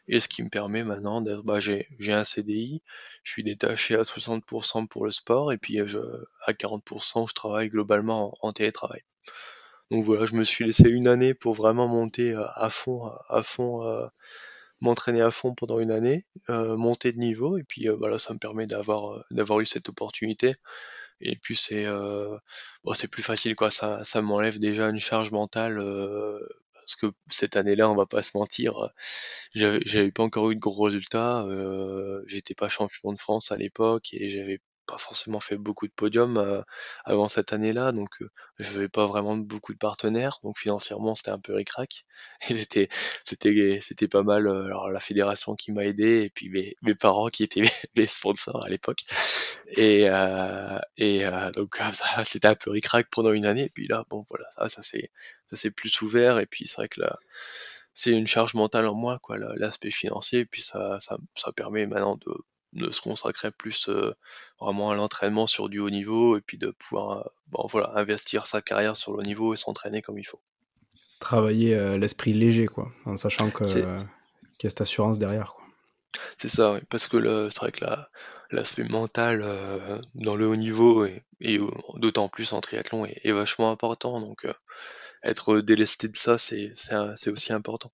[0.08, 2.82] et ce qui me permet maintenant d'être, bah, j'ai, un CDI,
[3.24, 5.98] je suis détaché à 60% pour le sport, et puis je,
[6.46, 9.02] à 40% je travaille globalement en, télétravail.
[9.90, 13.42] Donc voilà, je me suis laissé une année pour vraiment monter euh, à fond, à
[13.42, 14.06] fond, euh,
[14.80, 18.38] m'entraîner à fond pendant une année, euh, monter de niveau, et puis voilà, ça me
[18.38, 20.54] permet d'avoir, d'avoir eu cette opportunité.
[21.20, 21.86] Et puis c'est,
[22.94, 25.78] c'est plus facile quoi, ça, ça m'enlève déjà une charge mentale
[26.74, 28.90] parce que cette année-là, on va pas se mentir,
[29.54, 31.42] j'avais pas encore eu de gros résultats.
[31.44, 35.92] Euh, J'étais pas champion de France à l'époque et j'avais pas forcément fait beaucoup de
[35.92, 36.62] podiums euh,
[37.04, 41.30] avant cette année-là, donc euh, je n'avais pas vraiment beaucoup de partenaires, donc financièrement c'était
[41.30, 42.04] un peu ricrac.
[42.50, 42.88] Et c'était
[43.24, 44.46] c'était c'était pas mal.
[44.48, 47.62] Euh, alors la fédération qui m'a aidé et puis mes, mes parents qui étaient
[47.96, 49.00] mes sponsors à l'époque.
[49.76, 50.06] Et
[50.96, 51.78] et donc
[52.24, 53.64] c'était un peu ricrac pendant une année.
[53.64, 55.10] Et puis là bon voilà ça ça c'est
[55.50, 57.18] ça s'est plus ouvert et puis c'est vrai que là
[57.94, 61.86] c'est une charge mentale en moi quoi l'aspect financier et puis ça, ça ça permet
[61.86, 62.32] maintenant de
[62.76, 64.14] de se consacrer plus euh,
[64.60, 68.46] vraiment à l'entraînement sur du haut niveau et puis de pouvoir euh, bon, voilà, investir
[68.46, 70.40] sa carrière sur le haut niveau et s'entraîner comme il faut.
[71.20, 75.54] Travailler euh, l'esprit léger, quoi, en sachant que, qu'il y a cette assurance derrière.
[75.54, 75.64] Quoi.
[76.36, 77.84] C'est ça, parce que c'est vrai que
[78.50, 79.44] l'aspect mental
[80.14, 81.58] dans le haut niveau et, et
[81.96, 84.20] d'autant plus en triathlon est, vachement important.
[84.20, 84.46] Donc
[85.22, 86.72] être délesté de ça, c'est
[87.28, 87.92] aussi important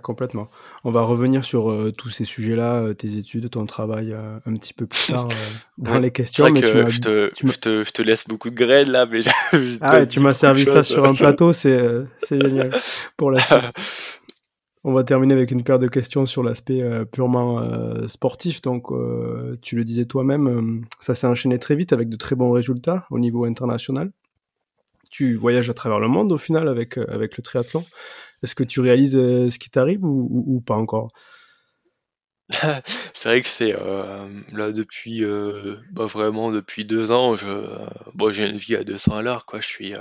[0.00, 0.48] complètement.
[0.84, 4.54] On va revenir sur euh, tous ces sujets-là, euh, tes études, ton travail, euh, un
[4.54, 5.28] petit peu plus tard
[5.78, 6.50] dans les questions.
[6.50, 9.20] Mais tu je, te, je, te, je, te, laisse beaucoup de graines là, mais
[9.80, 12.70] ah, tu m'as servi ça sur un plateau, c'est génial.
[13.16, 13.40] Pour la
[14.84, 17.62] On va terminer avec une paire de questions sur l'aspect purement
[18.06, 18.60] sportif.
[18.62, 18.88] Donc,
[19.62, 23.18] tu le disais toi-même, ça s'est enchaîné très vite avec de très bons résultats au
[23.18, 24.10] niveau international.
[25.10, 27.84] Tu voyages à travers le monde au final avec, avec le triathlon.
[28.44, 31.08] Est-ce que tu réalises euh, ce qui t'arrive ou, pas encore?
[33.14, 37.46] C'est vrai que c'est euh, là depuis euh, bah, vraiment depuis deux ans je
[38.14, 39.62] bon, j'ai une vie à 200 à l'heure quoi.
[39.62, 39.94] Je suis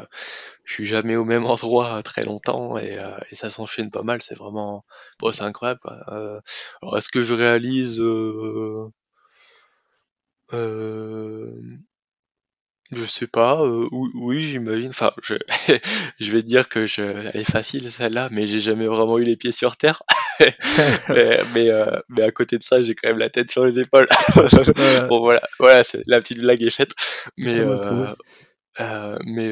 [0.66, 2.98] je suis jamais au même endroit très longtemps et,
[3.32, 4.22] ça s'enchaîne pas mal.
[4.22, 4.84] C'est vraiment
[5.20, 5.80] bon, c'est incroyable
[6.82, 8.02] alors est-ce que je réalise
[12.96, 14.90] je sais pas, euh, oui, j'imagine.
[14.90, 15.36] Enfin, je,
[16.20, 19.36] je vais dire que je, elle est facile celle-là, mais j'ai jamais vraiment eu les
[19.36, 20.04] pieds sur terre.
[21.54, 24.08] mais, euh, mais, à côté de ça, j'ai quand même la tête sur les épaules.
[25.10, 26.94] bon voilà, voilà, la petite blague est faite.
[27.38, 28.14] Mais euh,
[28.80, 29.52] euh, mais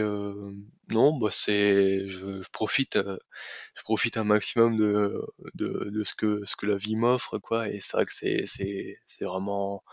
[0.90, 5.22] non, bah c'est, je, profite, je profite un maximum de,
[5.54, 7.68] de, de ce que ce que la vie m'offre, quoi.
[7.70, 9.84] Et c'est vrai que c'est c'est c'est vraiment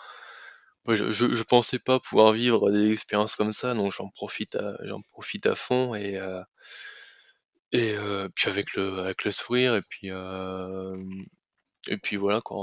[0.97, 5.03] je, je, pensais pas pouvoir vivre des expériences comme ça, donc j'en profite à, j'en
[5.03, 6.43] profite à fond et euh,
[7.73, 10.97] et euh, puis avec le avec le sourire et puis euh,
[11.89, 12.57] et puis voilà quoi,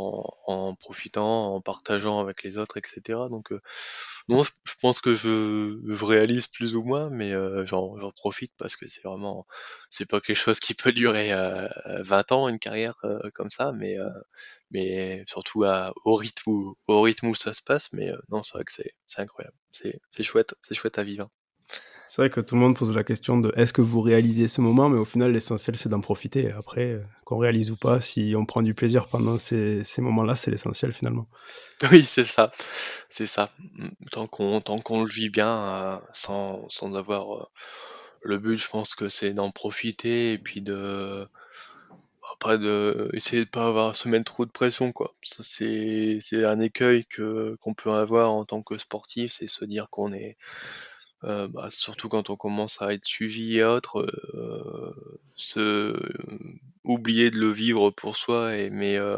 [0.47, 3.19] en, profitant, en partageant avec les autres, etc.
[3.29, 3.51] Donc
[4.27, 7.31] non, je, pense que je, je, réalise plus ou moins, mais
[7.65, 9.45] j'en, j'en profite parce que c'est vraiment
[9.89, 11.31] c'est pas quelque chose qui peut durer
[11.85, 12.95] 20 ans une carrière
[13.33, 13.97] comme ça, mais
[14.71, 17.91] mais surtout à, au rythme où, au rythme où ça se passe.
[17.93, 21.29] Mais euh, non, c'est vrai que c'est, incroyable, c'est, chouette, c'est chouette à vivre.
[22.07, 24.61] C'est vrai que tout le monde pose la question de est-ce que vous réalisez ce
[24.61, 26.51] moment, mais au final l'essentiel c'est d'en profiter.
[26.51, 30.51] Après, euh, qu'on réalise ou pas, si on prend du plaisir pendant ces, moments-là, c'est
[30.51, 31.27] l'essentiel finalement.
[31.91, 32.51] Oui, c'est ça,
[33.09, 33.49] c'est ça.
[34.11, 37.49] Tant qu'on tant qu'on le vit bien, euh, sans, sans avoir
[38.21, 41.27] le but, je pense que c'est d'en profiter et puis de
[42.39, 45.15] pas de essayer de pas avoir se mettre trop de pression quoi.
[45.21, 49.65] Ça c'est c'est un écueil que qu'on peut avoir en tant que sportif, c'est se
[49.65, 50.37] dire qu'on est
[51.25, 54.93] euh, bah, surtout quand on commence à être suivi et autres, euh,
[55.35, 55.97] se
[56.83, 59.17] oublier de le vivre pour soi et mais euh,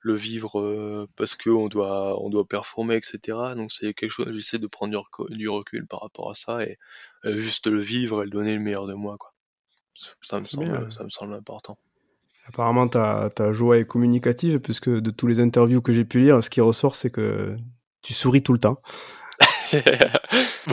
[0.00, 3.38] le vivre parce que on doit on doit performer etc.
[3.56, 4.90] Donc c'est quelque chose j'essaie de prendre
[5.30, 6.76] du, recul, par rapport à ça et
[7.24, 9.32] juste le vivre et le donner le meilleur de moi quoi.
[10.22, 11.78] Ça me semble ça me semble important.
[12.46, 16.44] Apparemment, ta, ta joie est communicative, puisque de tous les interviews que j'ai pu lire,
[16.44, 17.56] ce qui ressort, c'est que
[18.02, 18.82] tu souris tout le temps.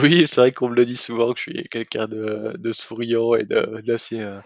[0.02, 3.34] Oui, c'est vrai qu'on me le dit souvent que je suis quelqu'un de, de souriant
[3.34, 4.40] et d'assez euh,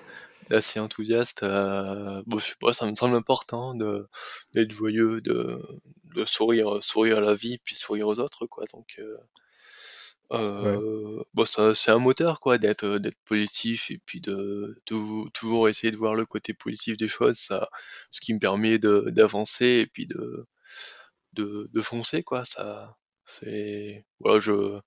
[0.51, 1.43] d'assez enthousiaste.
[1.45, 4.09] bon, je sais pas, ça me semble important de
[4.55, 5.61] d'être joyeux, de,
[6.15, 8.65] de sourire, sourire à la vie, puis sourire aux autres, quoi.
[8.73, 8.99] Donc,
[10.33, 14.77] euh, bon, ça, c'est un moteur, quoi, d'être d'être positif et puis de,
[15.33, 17.39] toujours essayer de voir le côté positif des choses.
[17.39, 17.69] Ça,
[18.11, 20.47] ce qui me permet de d'avancer et puis de
[21.35, 22.45] de, de foncer, quoi.
[22.45, 24.81] Ça, c'est voilà, je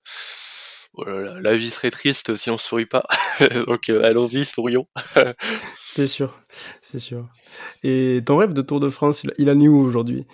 [0.92, 3.06] voilà, la vie serait triste si on sourit pas.
[3.66, 4.88] Donc euh, allons-y, sourions.
[5.84, 6.40] c'est sûr,
[6.82, 7.28] c'est sûr.
[7.84, 10.26] Et ton rêve de Tour de France, il, il en est où aujourd'hui?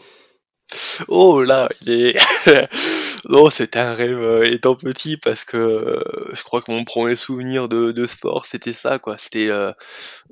[1.08, 2.18] Oh là, il est.
[3.28, 7.16] non, c'était un rêve euh, étant petit parce que euh, je crois que mon premier
[7.16, 9.16] souvenir de, de sport c'était ça quoi.
[9.18, 9.72] C'était euh,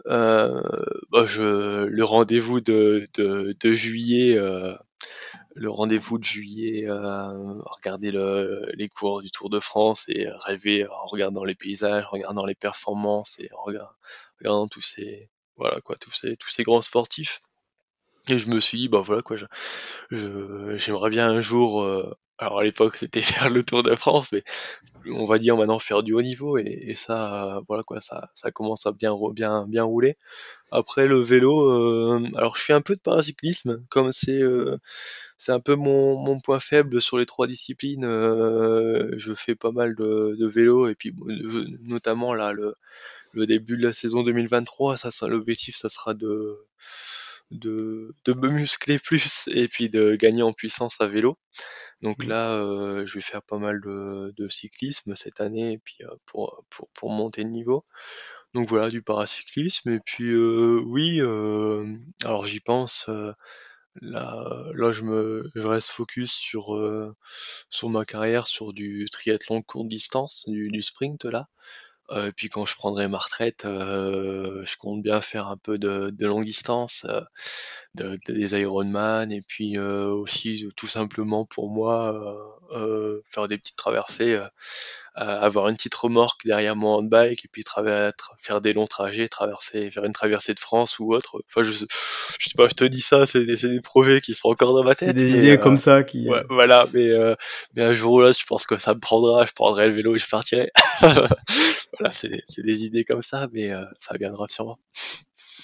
[0.06, 4.38] bah, je, le rendez-vous de, de, de juillet,
[5.54, 11.04] le rendez-vous de juillet, regarder le, les cours du Tour de France et rêver en
[11.06, 13.92] regardant les paysages, en regardant les performances et en regardant,
[14.40, 17.40] regardant tous ces voilà quoi, tous ces tous ces grands sportifs.
[18.28, 19.36] Et je me suis dit, bah voilà quoi,
[20.10, 24.42] j'aimerais bien un jour, euh, alors à l'époque c'était faire le Tour de France, mais
[25.12, 28.86] on va dire maintenant faire du haut niveau, et, ça, voilà quoi, ça, ça commence
[28.86, 30.16] à bien, bien, bien rouler.
[30.70, 34.78] Après le vélo, euh, alors je fais un peu de paracyclisme, comme c'est, euh,
[35.38, 38.04] c'est un peu mon, mon point faible sur les trois disciplines.
[38.04, 41.14] je fais pas mal de, de vélo, et puis
[41.82, 42.74] notamment là le,
[43.32, 46.58] le début de la saison 2023, ça, ça l'objectif, ça sera de
[47.54, 51.38] de, de me muscler plus et puis de gagner en puissance à vélo.
[52.02, 52.28] Donc mmh.
[52.28, 56.14] là, euh, je vais faire pas mal de, de cyclisme cette année et puis euh,
[56.26, 57.84] pour, pour, pour monter de niveau.
[58.52, 59.90] Donc voilà, du paracyclisme.
[59.90, 61.20] Et puis euh, oui,
[62.24, 63.08] alors j'y pense.
[64.00, 66.78] là, là, je me, je reste focus sur
[67.70, 71.48] sur ma carrière, sur du triathlon courte distance, du, du sprint là.
[72.10, 75.78] Euh, et puis quand je prendrai ma retraite, euh, je compte bien faire un peu
[75.78, 77.22] de, de longue distance, euh,
[77.94, 82.14] de, des Ironman, et puis aussi tout simplement pour moi
[83.30, 84.38] faire des petites traversées,
[85.14, 87.62] avoir une petite remorque derrière mon handbike, et puis
[88.38, 91.42] faire des longs trajets, traverser, faire une traversée de France ou autre.
[91.48, 94.48] Enfin, je, je sais pas, je te dis ça, c'est des, des, projets qui sont
[94.48, 95.08] encore dans ma tête.
[95.08, 96.28] C'est des idées comme ça qui.
[96.28, 97.10] Ouais, voilà, mais,
[97.74, 100.18] mais un jour là, je pense que ça me prendra, je prendrai le vélo et
[100.18, 100.70] je partirai.
[101.00, 104.78] voilà, c'est des idées comme ça, mais euh, ça viendra sûrement.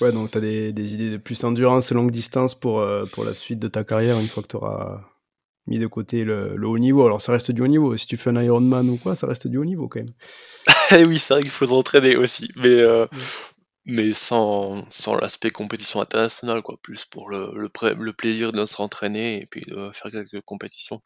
[0.01, 3.05] Ouais, donc tu as des, des, idées de plus endurance et longue distance pour, euh,
[3.13, 5.01] pour la suite de ta carrière une fois que tu auras
[5.71, 7.05] mis de côté le, le, haut niveau.
[7.07, 7.97] Alors ça reste du haut niveau.
[7.97, 10.15] Si tu fais un Ironman ou quoi, ça reste du haut niveau quand même.
[10.93, 13.07] Eh oui, c'est vrai qu'il faut s'entraîner aussi, mais, euh,
[13.85, 16.77] mais sans, sans l'aspect compétition internationale, quoi.
[16.83, 21.01] Plus pour le, le, le plaisir de se entraîner et puis de faire quelques compétitions.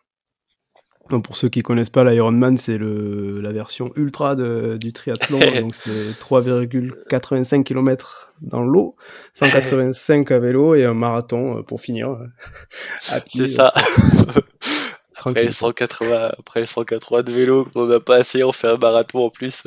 [1.11, 5.39] Donc pour ceux qui connaissent pas l'Ironman, c'est le la version ultra de, du triathlon,
[5.61, 8.97] donc c'est 3,85 km dans l'eau,
[9.35, 12.11] 185 à vélo et un marathon euh, pour finir.
[12.11, 13.75] Euh, c'est ça.
[15.17, 18.77] après les 180, après les 180 de vélo, on n'a pas assez, on fait un
[18.79, 19.67] marathon en plus.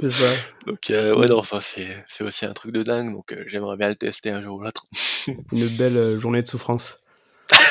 [0.00, 0.30] c'est ça.
[0.66, 3.88] Donc euh, ouais non, ça c'est c'est aussi un truc de dingue, donc j'aimerais bien
[3.88, 4.86] le tester un jour ou l'autre.
[5.52, 6.98] Une belle journée de souffrance.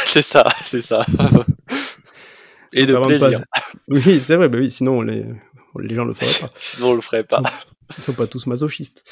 [0.06, 1.06] c'est ça, c'est ça
[2.74, 3.44] et de plaisir.
[3.88, 5.26] Oui, c'est vrai, bah oui, sinon les,
[5.80, 6.54] les gens le feraient pas.
[6.60, 7.42] sinon on le ferait pas.
[7.98, 9.04] Ils sont, pas tous masochistes.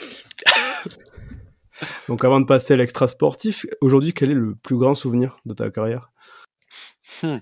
[2.08, 5.54] Donc avant de passer à l'extra sportif, aujourd'hui, quel est le plus grand souvenir de
[5.54, 6.12] ta carrière?
[7.24, 7.38] Hmm.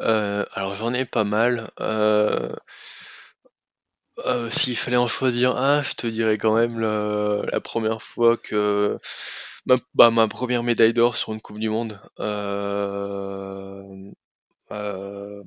[0.00, 1.70] euh, Alors j'en ai pas mal.
[1.80, 2.52] Euh...
[4.26, 8.36] Euh, S'il fallait en choisir un, je te dirais quand même la, la première fois
[8.36, 8.98] que
[9.66, 12.00] ma, bah, ma première médaille d'or sur une Coupe du Monde.
[12.18, 13.82] Euh,
[14.70, 15.44] alors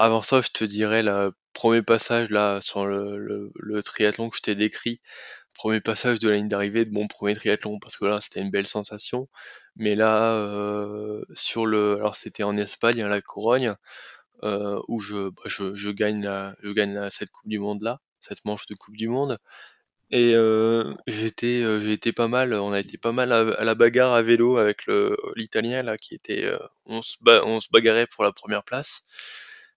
[0.00, 4.54] avant ça, je te dirais le premier passage là sur le, triathlon que je t'ai
[4.54, 5.00] décrit,
[5.54, 8.50] premier passage de la ligne d'arrivée de mon premier triathlon parce que là c'était une
[8.50, 9.28] belle sensation.
[9.76, 13.72] Mais là euh, sur le, alors c'était en Espagne à la Corogne
[14.42, 19.08] euh, où je, bah, gagne cette Coupe du Monde là, cette manche de Coupe du
[19.08, 19.38] Monde.
[20.14, 24.22] Et euh, j'étais, euh, pas mal, on a été pas mal à, la bagarre à
[24.22, 24.86] vélo avec
[25.34, 29.02] l'Italien là qui était, euh, on se on se bagarrait pour la première place.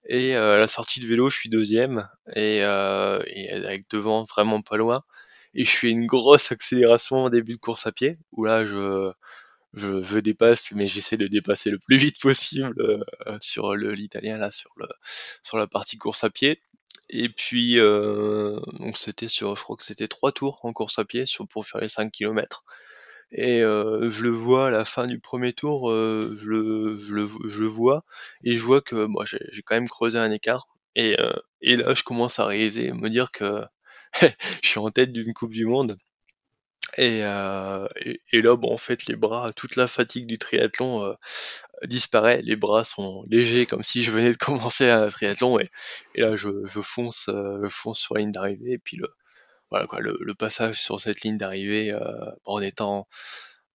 [0.07, 5.01] Et à la sortie de vélo, je suis deuxième et, avec devant vraiment pas loin.
[5.55, 9.11] Et je fais une grosse accélération au début de course à pied où là je
[9.73, 12.75] je, je dépasse, mais j'essaie de dépasser le plus vite possible
[13.41, 14.87] sur le l'italien là sur le
[15.43, 16.61] sur la partie course à pied.
[17.09, 21.05] Et puis, euh, donc c'était sur, je crois que c'était trois tours en course à
[21.05, 22.63] pied sur, pour faire les 5 km.
[23.31, 27.13] Et euh, je le vois à la fin du premier tour, euh, je, le, je,
[27.13, 28.05] le, je le vois,
[28.43, 30.67] et je vois que moi j'ai quand même creusé un écart.
[30.95, 31.15] Et,
[31.61, 33.63] et là, je commence à réaliser, me dire que
[34.63, 35.97] je suis en tête d'une Coupe du Monde.
[36.95, 41.15] Et, et, là, bon, en fait, les bras, toute la fatigue du triathlon
[41.85, 45.69] disparaît, les bras sont légers comme si je venais de commencer un triathlon et,
[46.15, 49.09] et là je, je fonce, je fonce sur la ligne d'arrivée et puis le,
[49.69, 51.95] voilà quoi, le, le passage sur cette ligne d'arrivée
[52.45, 53.07] en étant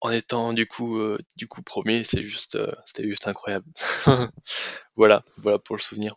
[0.03, 0.99] en étant du coup
[1.35, 3.67] du coup premier, c'est juste c'était juste incroyable.
[4.95, 6.15] voilà, voilà pour le souvenir.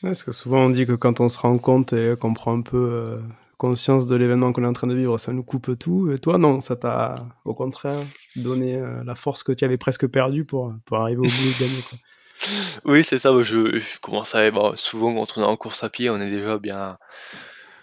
[0.00, 2.62] parce que souvent on dit que quand on se rend compte et qu'on prend un
[2.62, 3.20] peu
[3.58, 6.10] conscience de l'événement qu'on est en train de vivre, ça nous coupe tout.
[6.10, 8.00] Et toi, non, ça t'a au contraire
[8.36, 11.60] donné euh, la force que tu avais presque perdue pour, pour arriver au bout et
[11.60, 11.82] gagner.
[11.88, 11.98] Quoi.
[12.84, 13.30] Oui, c'est ça.
[13.42, 14.50] Je, je, commence à.
[14.50, 16.98] Bon, souvent, quand on est en course à pied, on est déjà bien.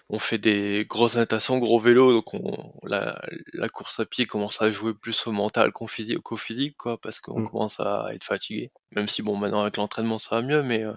[0.09, 3.21] On fait des grosses natations, gros vélo, donc on, la,
[3.53, 7.21] la, course à pied commence à jouer plus au mental qu'au physique, physique, quoi, parce
[7.21, 7.49] qu'on mm.
[7.49, 8.71] commence à être fatigué.
[8.93, 10.91] Même si, bon, maintenant avec l'entraînement, ça va mieux, mais euh,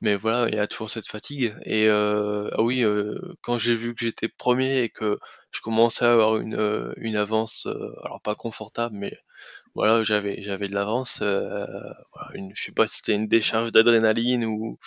[0.00, 1.54] mais voilà, il y a toujours cette fatigue.
[1.62, 5.18] Et euh, ah oui, euh, quand j'ai vu que j'étais premier et que
[5.50, 7.66] je commençais à avoir une, euh, une avance,
[8.02, 9.18] alors pas confortable, mais
[9.74, 11.18] voilà, j'avais j'avais de l'avance.
[11.20, 14.78] Voilà, une, je sais pas si c'était une décharge d'adrénaline ou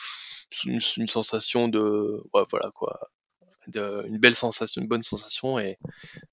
[0.66, 3.00] une, une, sensation de, ouais, voilà quoi,
[3.68, 5.78] de, une belle sensation, une bonne sensation et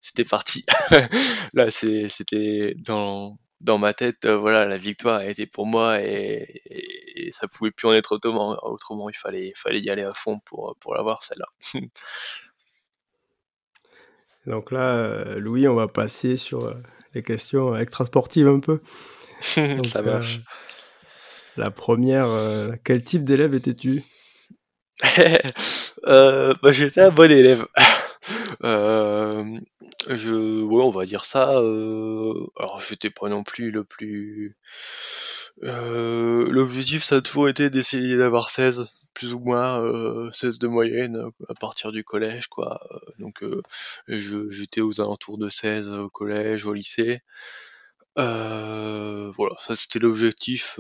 [0.01, 0.65] c'était parti.
[1.55, 7.31] Là, c'était dans dans ma tête, voilà, la victoire a été pour moi et, et,
[7.33, 8.57] ça pouvait plus en être autrement.
[8.63, 11.47] Autrement, il fallait, fallait y aller à fond pour, pour l'avoir celle-là.
[14.47, 16.73] Donc là, Louis, on va passer sur
[17.15, 18.81] les questions extrasportives un peu.
[19.41, 20.41] ça marche.
[21.57, 24.03] la première, quel type d'élève étais-tu?
[26.07, 27.67] Euh, bah, J'étais un bon élève.
[28.65, 29.59] euh,
[30.09, 31.59] je, ouais, on va dire ça.
[31.59, 34.57] Euh, alors, j'étais pas non plus le plus.
[35.63, 40.69] Euh, L'objectif, ça a toujours été d'essayer d'avoir 16, plus ou moins, euh, 16 de
[40.69, 42.81] moyenne à partir du collège, quoi.
[43.19, 43.63] Donc, euh,
[44.09, 47.21] j'étais aux alentours de 16 au collège, au lycée.
[48.19, 50.79] Euh, voilà, ça c'était l'objectif.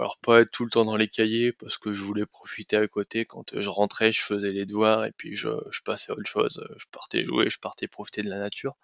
[0.00, 2.76] Euh, alors pas être tout le temps dans les cahiers parce que je voulais profiter
[2.76, 3.24] à côté.
[3.24, 5.48] Quand euh, je rentrais, je faisais les devoirs et puis je,
[5.84, 6.66] passais à autre chose.
[6.78, 8.76] Je partais jouer, je partais profiter de la nature.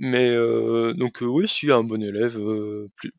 [0.00, 2.38] Mais euh, donc euh, oui, je suis un bon élève,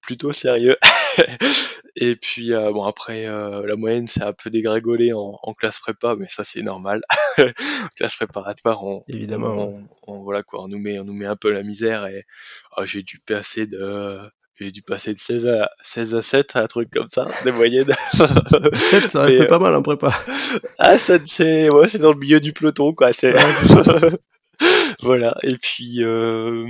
[0.02, 0.78] plutôt sérieux.
[1.98, 6.46] et puis bon après la moyenne c'est un peu dégringolé en, classe prépa, mais ça
[6.46, 7.02] c'est normal.
[7.98, 9.78] classe préparatoire, on, évidemment,
[10.08, 12.26] on, voilà quoi, on nous met on nous met un peu la misère et
[12.78, 16.68] ah, j'ai dû passer de j'ai dû passer de 16 à, 16 à 7, un
[16.68, 17.94] truc comme ça, des moyennes.
[18.74, 20.14] 7, ça reste pas mal en prépa.
[20.78, 23.12] Ah, c'est ouais, dans le milieu du peloton, quoi.
[25.02, 26.66] voilà, et puis, euh,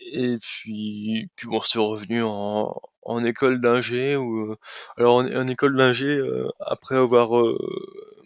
[0.00, 4.16] et puis, puis bon, c'est revenu en, en école d'ingé.
[4.16, 4.56] Ou,
[4.96, 7.58] alors, en, en école d'ingé, euh, après avoir euh,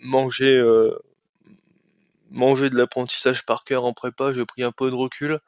[0.02, 0.90] mangé euh,
[2.30, 5.40] manger de l'apprentissage par cœur en prépa, j'ai pris un peu de recul.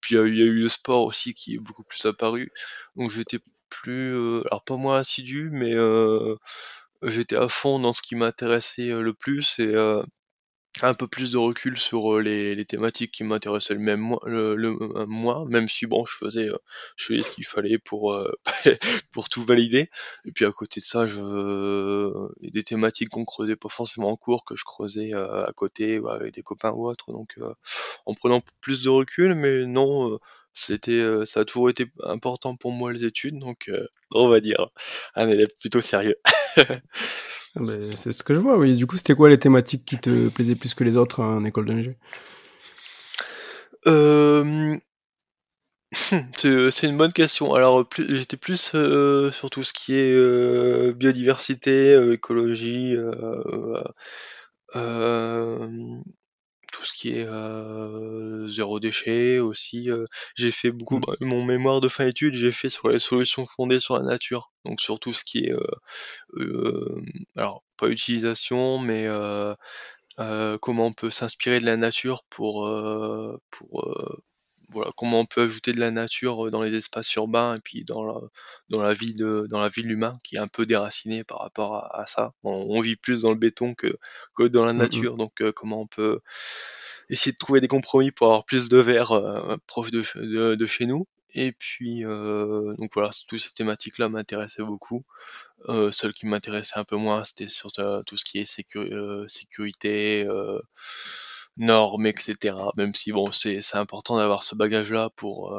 [0.00, 2.52] Puis il y, a eu le sport aussi qui est beaucoup plus apparu.
[2.96, 3.38] Donc j'étais
[3.70, 6.36] plus, euh, alors pas moins assidu, mais euh,
[7.02, 9.74] j'étais à fond dans ce qui m'intéressait euh, le plus et
[10.84, 14.76] un peu plus de recul sur les, les thématiques qui m'intéressaient le même moi, le,
[15.06, 16.48] moi, même si bon, je faisais,
[16.96, 18.18] je faisais ce qu'il fallait pour
[19.12, 19.90] pour tout valider.
[20.24, 21.18] Et puis à côté de ça, je,
[22.40, 25.50] il y a des thématiques qu'on creusait pas forcément en cours, que je creusais à
[25.54, 27.12] côté ou avec des copains ou autres.
[27.12, 27.38] Donc
[28.06, 30.18] en prenant plus de recul, mais non,
[30.52, 33.70] c'était, ça a toujours été important pour moi les études, donc
[34.12, 34.68] on va dire
[35.14, 36.16] un élève plutôt sérieux.
[37.56, 37.62] Ah,
[37.94, 38.76] c'est ce que je vois, oui.
[38.76, 41.66] Du coup, c'était quoi les thématiques qui te plaisaient plus que les autres en école
[41.66, 41.96] d'ingé
[43.86, 44.76] euh...
[45.92, 47.54] C'est une bonne question.
[47.54, 52.96] Alors, j'étais plus euh, sur tout ce qui est euh, biodiversité, euh, écologie,
[56.76, 57.26] tout ce qui est
[58.48, 59.88] zéro déchet aussi.
[60.34, 63.80] j'ai fait beaucoup, bah, mon mémoire de fin d'études, j'ai fait sur les solutions fondées
[63.80, 64.52] sur la nature.
[64.64, 65.54] Donc sur tout ce qui est,
[67.36, 69.06] alors pas utilisation, mais
[70.60, 72.68] comment on peut s'inspirer de la nature pour,
[73.50, 74.20] pour
[74.76, 78.04] voilà, comment on peut ajouter de la nature dans les espaces urbains et puis dans
[78.04, 78.20] la,
[78.68, 81.40] dans la vie de, dans la vie de l'humain qui est un peu déraciné par
[81.40, 82.32] rapport à, ça.
[82.44, 83.98] On, vit plus dans le béton que,
[84.36, 86.20] que dans la mmh nature, donc comment on peut
[87.10, 90.86] essayer de trouver des compromis pour avoir plus de verre euh, proche de, de, chez
[90.86, 91.06] nous.
[91.34, 95.04] Et puis, euh, donc voilà, toutes ces thématiques-là m'intéressaient beaucoup.
[95.68, 100.26] Euh, celle qui m'intéressait un peu moins, c'était sur tout ce qui est sécurité,
[101.56, 102.72] normes, etc.
[102.76, 105.54] Même si bon, c'est important d'avoir ce bagage-là pour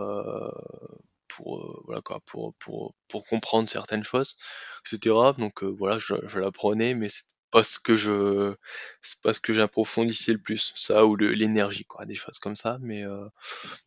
[1.27, 4.37] pour voilà quoi, pour, pour pour comprendre certaines choses,
[4.85, 5.33] etc.
[5.37, 7.09] Donc voilà, je, je l'apprenais, mais
[7.51, 8.55] parce que je
[9.01, 13.03] c'est parce que j'approfondissais le plus ça ou l'énergie quoi des choses comme ça mais
[13.05, 13.25] euh,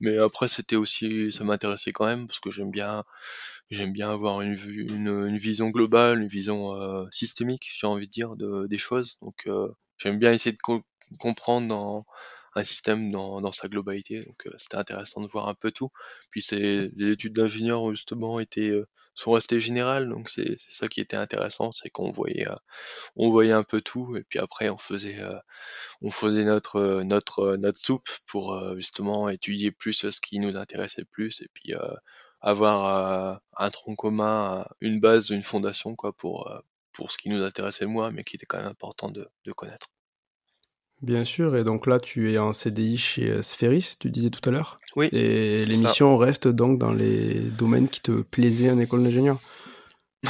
[0.00, 3.04] mais après c'était aussi ça m'intéressait quand même parce que j'aime bien
[3.70, 8.12] j'aime bien avoir une, une, une vision globale une vision euh, systémique j'ai envie de
[8.12, 10.60] dire de, des choses donc euh, j'aime bien essayer de
[11.18, 12.06] comprendre dans
[12.56, 14.20] un système dans, dans sa globalité.
[14.20, 15.90] Donc c'était intéressant de voir un peu tout.
[16.30, 18.72] Puis c'est les études d'ingénieur justement étaient
[19.14, 20.08] sont restées générales.
[20.08, 22.46] Donc c'est ça qui était intéressant c'est qu'on voyait
[23.16, 24.16] on voyait un peu tout.
[24.16, 25.38] Et puis après on faisait euh,
[26.02, 30.56] on faisait notre euh, notre euh, notre soupe pour justement étudier plus ce qui nous
[30.56, 31.42] intéressait plus.
[31.42, 31.72] Et puis
[32.40, 36.50] avoir un tronc commun, une base, une fondation quoi pour
[36.92, 39.88] pour ce qui nous intéressait moi mais qui était quand même important de, de connaître.
[41.02, 44.52] Bien sûr, et donc là tu es en CDI chez Sphéris, tu disais tout à
[44.52, 44.76] l'heure.
[44.96, 45.08] Oui.
[45.12, 49.38] Et l'émission reste donc dans les domaines qui te plaisaient en école d'ingénieur.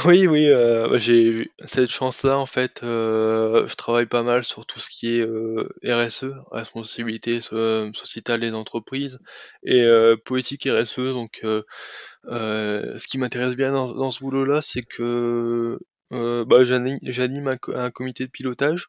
[0.05, 2.81] Oui, oui, euh, j'ai cette chance-là en fait.
[2.81, 8.53] Euh, je travaille pas mal sur tout ce qui est euh, RSE, responsabilité sociétale des
[8.53, 9.19] entreprises,
[9.63, 9.85] et
[10.23, 11.13] politique RSE.
[11.13, 15.77] Donc, ce qui m'intéresse bien dans, ce boulot-là, c'est que
[16.09, 18.87] bah, j'anime un, comité de pilotage.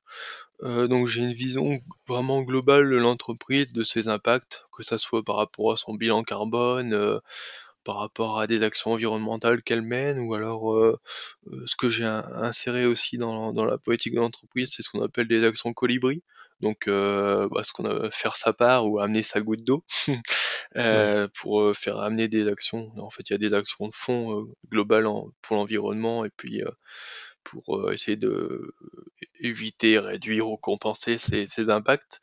[0.62, 5.36] Donc j'ai une vision vraiment globale de l'entreprise, de ses impacts, que ça soit par
[5.36, 7.20] rapport à son bilan carbone,
[7.84, 10.98] par rapport à des actions environnementales qu'elle mène, ou alors euh,
[11.52, 15.02] euh, ce que j'ai inséré aussi dans, dans la politique de l'entreprise, c'est ce qu'on
[15.02, 16.22] appelle des actions colibri.
[16.60, 19.84] Donc, euh, bah, ce qu'on a faire sa part ou amener sa goutte d'eau
[20.76, 22.92] euh, pour faire amener des actions.
[22.98, 25.08] En fait, il y a des actions de fond globales
[25.40, 26.62] pour l'environnement et puis
[27.45, 28.74] pour essayer de
[29.40, 32.20] éviter, réduire ou compenser ces, ces impacts.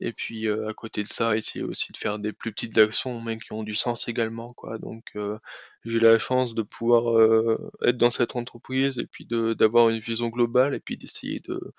[0.00, 3.38] Et puis à côté de ça, essayer aussi de faire des plus petites actions, mais
[3.38, 4.78] qui ont du sens également, quoi.
[4.78, 5.14] Donc
[5.84, 10.74] j'ai la chance de pouvoir être dans cette entreprise et puis d'avoir une vision globale
[10.74, 11.72] et puis d'essayer de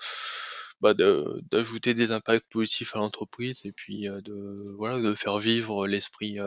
[0.82, 6.40] bah, d'ajouter des impacts positifs à l'entreprise et puis de voilà de faire vivre l'esprit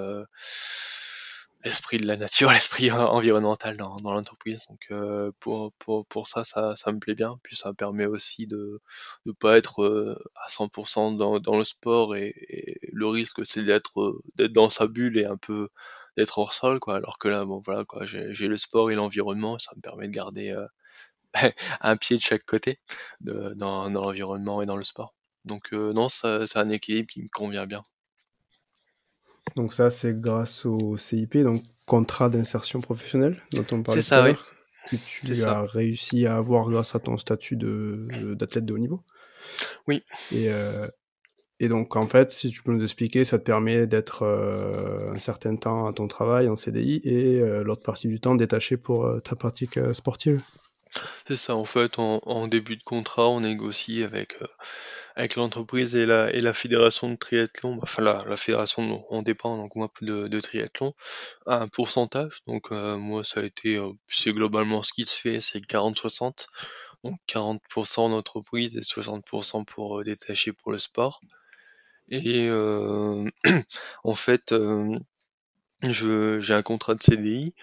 [1.65, 4.67] l'esprit de la nature, l'esprit environnemental dans, l'entreprise.
[4.69, 7.39] Donc euh, pour, pour, pour ça, ça, ça me plaît bien.
[7.43, 8.81] Puis ça me permet aussi de
[9.27, 14.23] ne pas être euh, à 100% dans, le sport et, le risque c'est d'être euh,
[14.37, 15.69] d'être dans sa bulle et un peu
[16.17, 16.97] d'être hors sol quoi.
[16.97, 20.55] Alors que là, bon voilà j'ai le sport et l'environnement, ça me permet de garder
[21.81, 22.81] un pied de chaque côté
[23.21, 23.55] dans,
[23.91, 25.15] dans l'environnement et dans le sport.
[25.45, 27.85] Donc non, c'est un équilibre qui me convient bien.
[29.57, 34.27] Donc ça, c'est grâce au CIP, donc contrat d'insertion professionnelle, dont on parlait tout à
[34.27, 34.47] l'heure,
[34.91, 39.03] que tu as réussi à avoir grâce à ton statut d'athlète de, haut niveau.
[39.89, 40.03] Oui.
[40.31, 40.87] Et, euh,
[41.59, 45.19] et donc, en fait, si tu peux nous expliquer, ça te permet d'être euh, un
[45.19, 49.09] certain temps à ton travail en CDI et euh, l'autre partie du temps détaché pour
[49.23, 50.43] ta pratique sportive.
[51.27, 54.37] C'est ça, en fait, en, en, début de contrat, on négocie avec
[55.17, 59.23] avec l'entreprise et la, et la fédération de triathlon, bah, enfin la, la fédération, on
[59.23, 60.95] dépend donc moi de, de triathlon,
[61.47, 62.43] un pourcentage.
[62.47, 66.47] Donc euh, moi ça a été, euh, c'est globalement ce qui se fait, c'est 40-60.
[67.03, 71.21] Donc 40% d'entreprise et 60% pour euh, détacher pour le sport.
[72.11, 72.49] Et
[74.05, 74.55] en fait,
[75.83, 77.55] je, j'ai un contrat de CDI.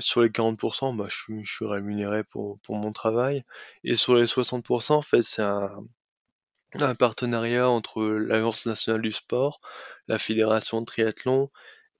[0.00, 3.44] sur les 40%, bah, je, suis, je suis rémunéré pour, pour mon travail.
[3.84, 5.70] Et sur les 60%, en fait, c'est un,
[6.80, 9.58] un partenariat entre l'Agence nationale du sport,
[10.08, 11.50] la fédération de triathlon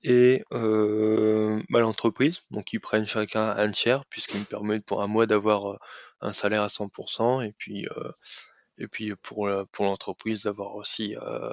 [0.03, 2.43] et euh, bah, l'entreprise.
[2.51, 5.79] Donc ils prennent chacun un tiers puisqu'ils me permettent pour un mois d'avoir euh,
[6.21, 8.13] un salaire à 100% et puis euh,
[8.79, 11.53] et puis pour pour l'entreprise d'avoir aussi euh,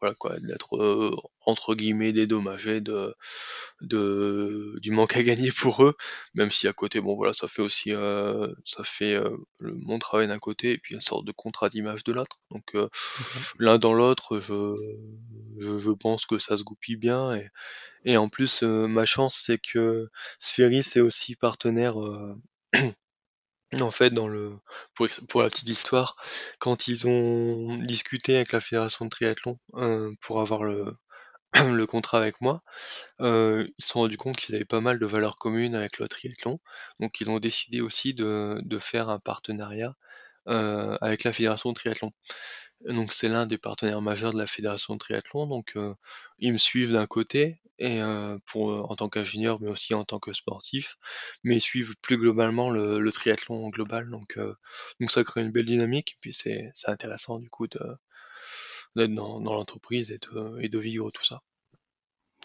[0.00, 3.14] voilà quoi d'être euh, entre guillemets dédommagé de
[3.80, 5.96] de du manque à gagner pour eux
[6.34, 9.98] même si à côté bon voilà ça fait aussi euh, ça fait euh, le, mon
[9.98, 12.38] travail d'un côté et puis une sorte de contrat d'image de l'autre.
[12.50, 12.76] Donc
[13.58, 14.76] l'un dans l'autre je,
[15.58, 17.48] je, je pense que ça se goupille bien et
[18.04, 21.96] et en plus ma chance c'est que Sphéris est aussi partenaire
[23.74, 24.58] En fait, dans le
[24.94, 26.16] pour, la petite histoire,
[26.58, 30.96] quand ils ont discuté avec la fédération de triathlon euh, pour avoir le,
[31.54, 32.62] le contrat avec moi,
[33.20, 36.08] euh, ils se sont rendus compte qu'ils avaient pas mal de valeurs communes avec le
[36.08, 36.60] triathlon.
[37.00, 39.94] Donc ils ont décidé aussi de, de faire un partenariat
[40.48, 42.12] euh, avec la fédération de triathlon.
[42.86, 45.46] Donc c'est l'un des partenaires majeurs de la fédération de triathlon.
[45.46, 45.94] Donc euh,
[46.38, 50.18] ils me suivent d'un côté et euh, pour en tant qu'ingénieur, mais aussi en tant
[50.18, 50.96] que sportif,
[51.44, 54.10] mais ils suivent plus globalement le, le triathlon global.
[54.10, 54.38] Donc
[55.00, 56.12] donc ça crée une belle dynamique.
[56.12, 57.80] Et puis c'est c'est intéressant du coup de
[58.96, 61.42] d'être dans, dans l'entreprise et de, et de vivre tout ça.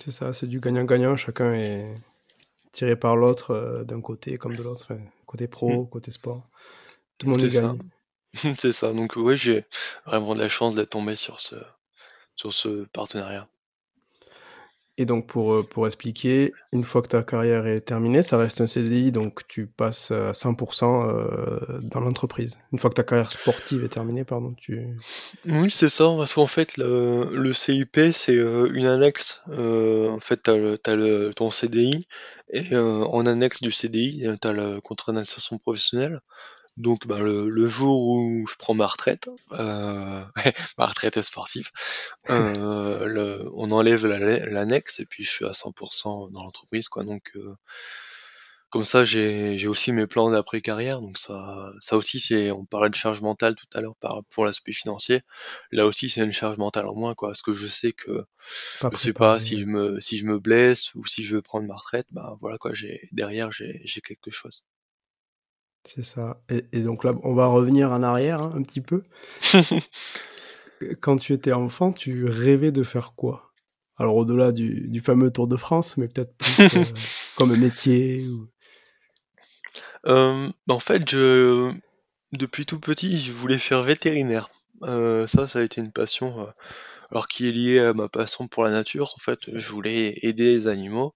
[0.03, 1.15] C'est ça, c'est du gagnant-gagnant.
[1.15, 1.95] Chacun est
[2.71, 4.91] tiré par l'autre d'un côté comme de l'autre,
[5.25, 5.89] côté pro, mmh.
[5.89, 6.49] côté sport.
[7.17, 7.77] Tout le monde est, gagne.
[8.57, 9.63] C'est ça, donc oui, j'ai
[10.05, 11.55] vraiment de la chance d'être tombé sur ce,
[12.35, 13.47] sur ce partenariat.
[14.99, 18.61] Et donc pour, euh, pour expliquer, une fois que ta carrière est terminée, ça reste
[18.61, 22.59] un CDI, donc tu passes à 100% euh, dans l'entreprise.
[22.71, 24.95] Une fois que ta carrière sportive est terminée, pardon, tu...
[25.47, 29.41] Oui, c'est ça, parce qu'en fait, le, le CIP, c'est euh, une annexe.
[29.47, 32.07] en fait, t'as le, as le, ton CDI,
[32.51, 36.21] et en annexe du CDI, t'as le contrat d'insertion professionnelle.
[36.77, 40.23] Donc bah, le, jour où je prends ma retraite, euh,
[40.77, 41.69] ma retraite sportive,
[42.31, 47.03] euh, le, on enlève l'annexe et puis je suis à 100% dans l'entreprise quoi.
[47.03, 47.55] Donc euh,
[48.71, 50.99] comme ça j'ai aussi mes plans d'après carrière.
[50.99, 53.95] Donc ça ça aussi c'est on parlait de charge mentale tout à l'heure
[54.31, 55.21] pour l'aspect financier.
[55.71, 58.25] Là aussi c'est une charge mentale en moins quoi parce que je sais que
[58.91, 61.67] je sais pas si je me si je me blesse ou si je veux prendre
[61.67, 64.63] ma retraite, bah voilà quoi j'ai derrière j'ai quelque chose.
[65.85, 66.41] C'est ça.
[66.49, 69.03] Et, donc là, on va revenir en arrière hein, un petit peu.
[71.01, 73.53] Quand tu étais enfant, tu rêvais de faire quoi?
[73.97, 76.83] Alors au-delà du, fameux Tour de France, mais peut-être plus euh,
[77.37, 78.25] comme métier
[80.07, 81.71] euh, En fait, je,
[82.31, 84.49] depuis tout petit, je voulais faire vétérinaire.
[84.81, 86.47] Euh, ça, ça a été une passion,
[87.11, 89.13] alors qui est liée à ma passion pour la nature.
[89.15, 91.13] En fait, je voulais aider les animaux.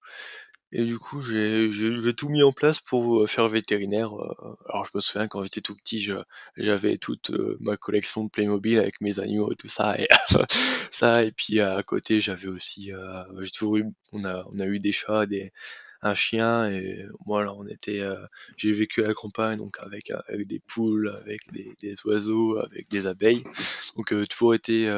[0.70, 4.14] Et du coup, j'ai tout mis en place pour euh, faire vétérinaire.
[4.14, 6.10] Euh, alors, je me souviens quand j'étais tout petit,
[6.56, 9.98] j'avais toute euh, ma collection de Playmobil avec mes animaux et tout ça.
[9.98, 10.08] Et
[10.90, 12.92] ça, et puis à côté, j'avais aussi,
[13.40, 15.52] j'ai toujours eu, on a, on a eu des chats, des,
[16.02, 18.02] un chien, et voilà, on était,
[18.56, 22.88] j'ai vécu à la campagne, donc avec, avec des poules, avec des, des oiseaux, avec
[22.90, 23.44] des abeilles.
[23.96, 24.90] Donc, toujours été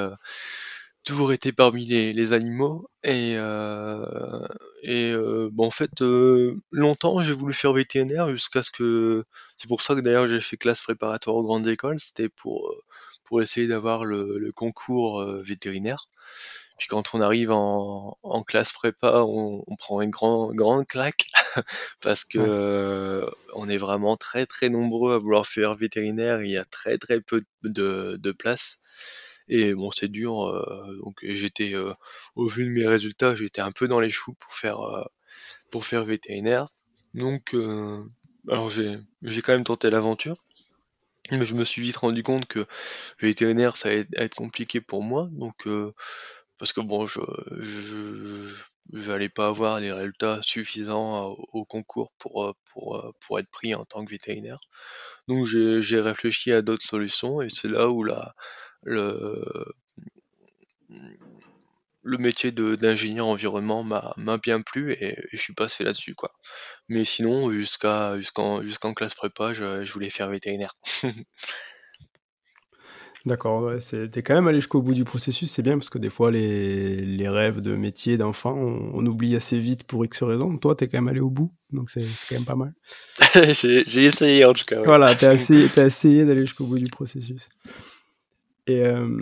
[1.05, 4.47] toujours été parmi les, les animaux et euh,
[4.83, 9.25] et euh, bon en fait euh, longtemps j'ai voulu faire vétérinaire jusqu'à ce que
[9.57, 12.01] c'est pour ça que d'ailleurs j'ai fait classe préparatoire aux grandes écoles.
[12.01, 12.75] C'était pour
[13.25, 16.09] pour essayer d'avoir le, le, concours vétérinaire.
[16.79, 21.27] Puis quand on arrive en, en classe prépa on, on, prend une grand, grande claque
[22.01, 23.25] parce que
[23.55, 26.43] on est vraiment très très nombreux à vouloir faire vétérinaire.
[26.43, 28.81] Il y a très très peu de, de place
[29.51, 30.47] et bon, c'est dur.
[30.49, 31.93] Euh, donc j'étais, euh,
[32.37, 35.05] au vu de mes résultats, j'étais un peu dans les choux pour faire, euh,
[35.71, 36.69] pour faire vétérinaire.
[37.15, 37.55] Donc,
[38.49, 39.01] alors j'ai,
[39.43, 40.37] quand même tenté l'aventure.
[41.33, 42.67] Mais je me suis vite rendu compte que
[43.21, 45.29] vétérinaire, ça allait être compliqué pour moi.
[45.33, 45.67] Donc,
[46.59, 47.21] parce que bon, je,
[48.93, 54.05] j'allais pas avoir les résultats suffisants au, concours pour, pour, pour être pris en tant
[54.05, 54.59] que vétérinaire.
[55.29, 58.35] Donc j'ai réfléchi à d'autres solutions et c'est là où la,
[58.83, 59.45] le,
[62.03, 66.33] le métier d'ingénieur environnement m'a bien plu et, je suis passé là-dessus quoi.
[66.89, 70.75] Mais sinon jusqu'à jusqu'en jusqu'en classe prépa, je, je, voulais faire vétérinaire.
[73.27, 76.09] D'accord, ouais, t'es quand même allé jusqu'au bout du processus, c'est bien parce que des
[76.09, 80.57] fois les, les rêves de métier d'enfant, on, oublie assez vite pour X raisons.
[80.57, 82.73] Toi, t'es quand même allé au bout, donc c'est quand même pas mal.
[83.53, 84.83] J'ai essayé en tout cas.
[84.83, 87.47] Voilà, t'as essayé, as essayé d'aller jusqu'au bout du processus.
[88.71, 89.19] Et euh,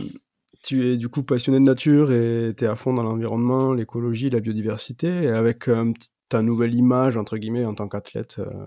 [0.63, 4.29] tu es du coup passionné de nature et tu es à fond dans l'environnement, l'écologie,
[4.29, 5.93] la biodiversité, et avec euh,
[6.29, 8.67] ta nouvelle image, entre guillemets, en tant qu'athlète euh,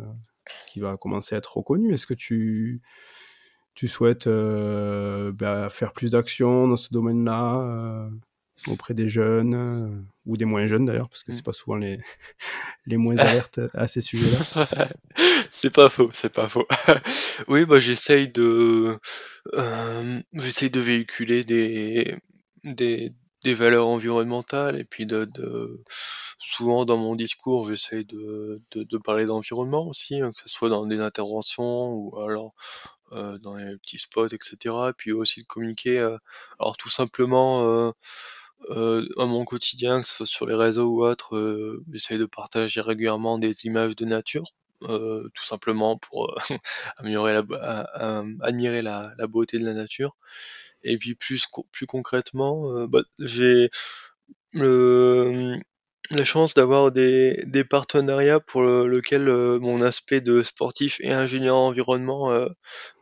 [0.70, 2.82] qui va commencer à être reconnue, est-ce que tu,
[3.76, 8.10] tu souhaites bah, faire plus d'actions dans ce domaine-là
[8.68, 12.00] auprès des jeunes ou des moins jeunes d'ailleurs, parce que c'est pas souvent les,
[12.86, 14.68] les moins alertes à ces sujets-là.
[15.52, 16.68] c'est pas faux, c'est pas faux.
[17.48, 18.98] oui, bah j'essaye de,
[19.54, 22.16] euh, j'essaye de véhiculer des,
[22.64, 25.84] des, des valeurs environnementales et puis de, de
[26.40, 30.70] souvent dans mon discours j'essaye de, de, de, parler d'environnement aussi, hein, que ce soit
[30.70, 32.54] dans des interventions ou alors
[33.14, 34.58] euh, dans les petits spots, etc.
[34.90, 36.18] Et puis aussi de communiquer, euh,
[36.60, 37.92] alors tout simplement euh,
[38.70, 42.26] euh, à mon quotidien, que ce soit sur les réseaux ou autre, euh, j'essaye de
[42.26, 44.54] partager régulièrement des images de nature,
[44.84, 46.36] euh, tout simplement pour
[46.98, 47.88] améliorer la,
[48.42, 50.16] admirer la, beauté de la nature.
[50.84, 53.70] Et puis plus plus concrètement, bah, j'ai
[54.54, 55.60] le
[56.10, 61.56] la chance d'avoir des, partenariats pour le, lequel euh, mon aspect de sportif et ingénieur
[61.56, 62.48] environnement euh,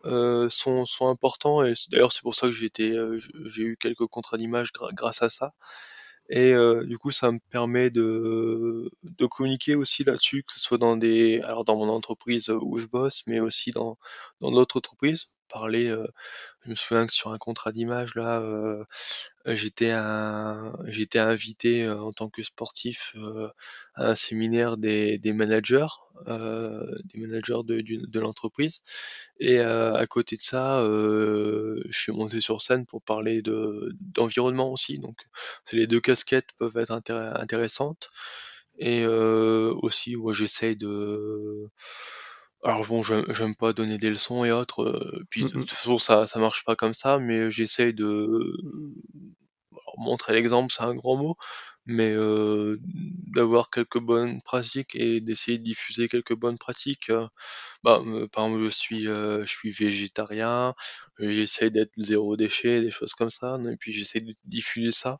[0.06, 1.64] euh, sont, sont, importants.
[1.64, 5.54] Et d'ailleurs c'est pour ça que j'ai j'ai eu quelques contrats d'image grâce à ça.
[6.30, 6.54] Et
[6.86, 11.42] du coup ça me permet de, de communiquer aussi là-dessus que ce soit dans des
[11.42, 13.98] alors dans mon entreprise où je bosse mais aussi dans
[14.40, 15.94] dans d'autres entreprises parler.
[16.66, 18.44] je me souviens que sur un contrat d'image là,
[19.46, 19.94] j'étais
[20.86, 23.16] j'étais invité en tant que sportif
[23.96, 25.88] à un séminaire des, des managers,
[26.28, 28.84] des managers de, de l'entreprise.
[29.40, 35.00] Et à côté de ça, je suis monté sur scène pour parler de d'environnement aussi.
[35.00, 35.18] Donc,
[35.72, 38.12] les deux casquettes peuvent être intéressantes.
[38.78, 41.70] Et aussi, j'essaye de
[42.64, 46.28] alors bon, j'aime pas donner des leçons et autres, euh, puis de toute façon ça
[46.28, 48.54] ça marche pas comme ça, mais j'essaye de
[49.98, 51.36] montrer l'exemple, c'est un grand mot,
[51.86, 52.78] mais euh,
[53.36, 57.10] d'avoir quelques bonnes pratiques et d'essayer de diffuser quelques bonnes pratiques.
[57.10, 57.28] Euh,
[57.84, 58.02] bah,
[58.34, 60.76] par exemple, je suis je suis végétarien,
[61.20, 65.20] j'essaye d'être zéro déchet, des choses comme ça, et puis j'essaie de diffuser ça.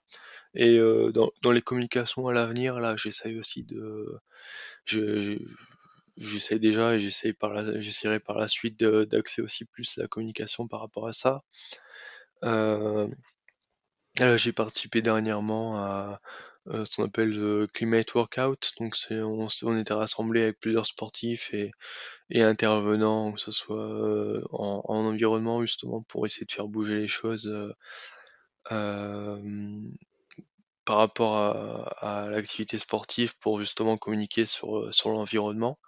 [0.56, 0.80] Et
[1.14, 4.20] dans dans les communications à l'avenir, là, j'essaye aussi de
[4.86, 5.38] je
[6.20, 10.68] j'essaie déjà et j'essaie par la, j'essaierai par la suite d'axer aussi plus la communication
[10.68, 11.44] par rapport à ça.
[12.44, 13.08] Euh,
[14.38, 16.22] j'ai participé dernièrement à
[16.68, 18.74] euh, ce qu'on appelle le Climate Workout.
[18.80, 21.72] Donc on, on, était rassemblés avec plusieurs sportifs et,
[22.36, 27.08] intervenants, que ce soit euh, en, en, environnement justement pour essayer de faire bouger les
[27.08, 27.50] choses
[30.86, 35.80] par rapport à, à l'activité sportive pour justement communiquer sur, sur l'environnement.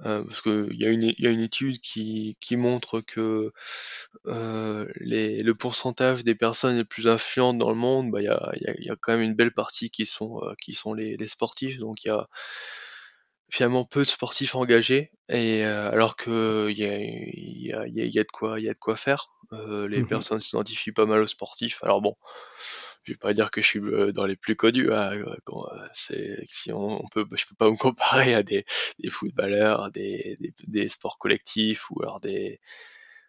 [0.00, 3.52] Euh, parce qu'il y, a une, y a une étude qui, qui montre que
[4.26, 8.28] euh, les, le pourcentage des personnes les plus influentes dans le monde, bah, il y,
[8.28, 10.94] a, y, a, y, a, quand même une belle partie qui sont, euh, qui sont
[10.94, 11.78] les, les sportifs.
[11.78, 12.28] Donc il y a
[13.50, 18.18] finalement peu de sportifs engagés, et euh, alors que il y a, y, a, y
[18.18, 19.30] a, de quoi, il y a de quoi faire.
[19.52, 21.78] Euh, les mmh personnes s'identifient pas mal aux sportifs.
[21.84, 22.16] Alors bon,
[23.04, 24.92] je vais pas dire que je suis euh, dans les plus connus.
[24.92, 28.64] Hein, euh, c'est si on, peut, je peux pas me comparer à des,
[28.98, 32.60] des footballeurs, des, des, des, sports collectifs ou alors des,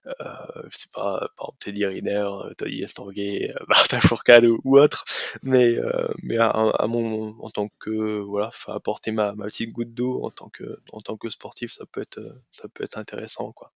[0.08, 5.04] euh, je sais pas, par exemple Teddy Riner, Tony Estanguet, Martin Fourcade ou, ou autre.
[5.44, 5.76] Mais
[6.24, 10.32] mais à, à, mon en tant que voilà, apporter ma, ma petite goutte d'eau en
[10.32, 12.20] tant que en tant que sportif, ça peut être
[12.52, 13.72] ça peut être intéressant quoi.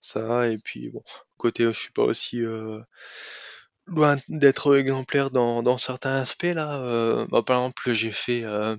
[0.00, 1.02] Ça et puis bon
[1.36, 2.80] côté je suis pas aussi euh,
[3.86, 6.80] loin d'être exemplaire dans, dans certains aspects là.
[6.82, 8.76] Euh, bah, par exemple, j'ai fait euh,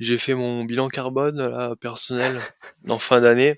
[0.00, 2.40] j'ai fait mon bilan carbone là, personnel
[2.88, 3.56] en fin d'année.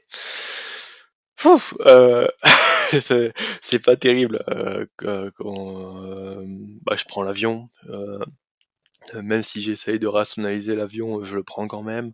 [1.87, 2.29] Euh,
[3.63, 4.43] c'est pas terrible.
[4.97, 5.31] Quand,
[6.83, 7.69] bah, je prends l'avion,
[9.15, 12.13] même si j'essaye de rationaliser l'avion, je le prends quand même.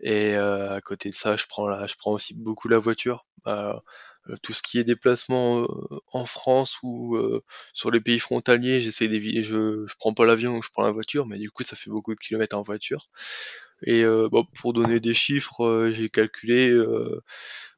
[0.00, 3.26] Et à côté de ça, je prends la, je prends aussi beaucoup la voiture.
[4.42, 5.66] Tout ce qui est déplacement euh,
[6.12, 10.60] en France ou euh, sur les pays frontaliers, j'essaie d'éviter, je, je prends pas l'avion,
[10.62, 13.08] je prends la voiture, mais du coup ça fait beaucoup de kilomètres en voiture.
[13.82, 16.74] Et bon, pour donner des chiffres, j'ai calculé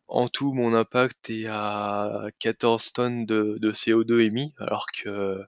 [0.07, 5.45] en tout mon impact est à 14 tonnes de, de CO2 émis, alors que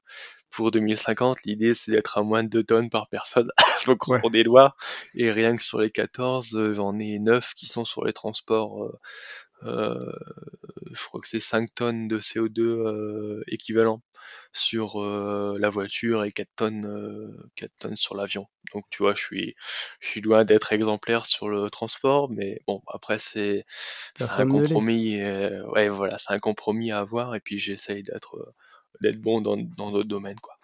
[0.51, 3.51] pour 2050, l'idée c'est d'être à moins de 2 tonnes par personne.
[3.87, 4.77] Donc on des lois.
[5.15, 8.99] Et rien que sur les 14, j'en ai 9 qui sont sur les transports euh,
[9.63, 14.03] je crois que c'est 5 tonnes de CO2 euh, équivalent
[14.53, 18.47] sur euh, la voiture et 4 tonnes, 4 tonnes sur l'avion.
[18.73, 19.55] Donc tu vois, je suis,
[20.01, 23.65] je suis loin d'être exemplaire sur le transport, mais bon, après c'est
[24.21, 25.23] un compromis.
[25.23, 28.55] ouais, voilà, c'est un compromis à avoir et puis j'essaye d'être
[29.01, 30.55] d'être bon dans d'autres domaines, quoi.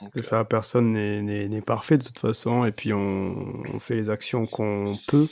[0.00, 4.46] Donc, ça, personne n'est parfait de toute façon, et puis on, on fait les actions
[4.46, 5.28] qu'on peut,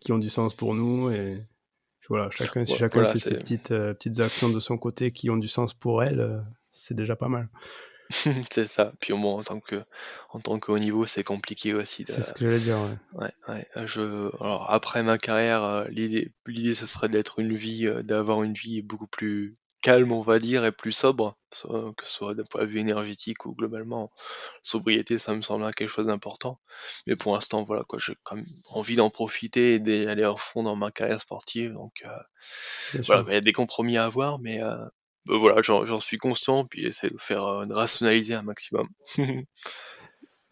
[0.00, 1.40] qui ont du sens pour nous, et
[2.08, 5.36] voilà, chacun, si chacun fait ses petites, euh, petites actions de son côté qui ont
[5.36, 6.38] du sens pour elle, euh,
[6.70, 7.48] c'est déjà pas mal.
[8.10, 8.92] c'est ça.
[9.00, 9.82] Puis au moins en tant que
[10.30, 12.04] en tant qu'au niveau, c'est compliqué aussi.
[12.06, 12.78] C'est ce que j'allais dire.
[13.14, 13.32] Ouais.
[13.48, 18.44] Ouais, Je alors après ma carrière, euh, l'idée l'idée ce serait d'être une vie, d'avoir
[18.44, 22.42] une vie beaucoup plus calme, on va dire, et plus sobre, que ce soit d'un
[22.42, 24.10] point de vue énergétique ou globalement,
[24.60, 26.58] sobriété, ça me semble quelque chose d'important.
[27.06, 30.64] Mais pour l'instant, voilà, quoi, j'ai quand même envie d'en profiter et d'aller à fond
[30.64, 31.72] dans ma carrière sportive.
[31.72, 34.74] Donc, euh, voilà, il y a des compromis à avoir, mais euh,
[35.26, 38.88] voilà, j'en suis conscient, puis j'essaie de faire, euh, de rationaliser un maximum.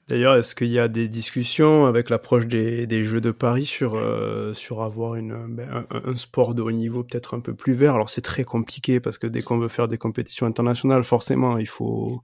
[0.09, 4.53] D'ailleurs, est-ce qu'il y a des discussions avec l'approche des, Jeux de Paris sur, euh,
[4.79, 7.95] avoir ben, un, sport de haut niveau peut-être un peu plus vert?
[7.95, 11.67] Alors c'est très compliqué parce que dès qu'on veut faire des compétitions internationales, forcément, il
[11.67, 12.21] faut,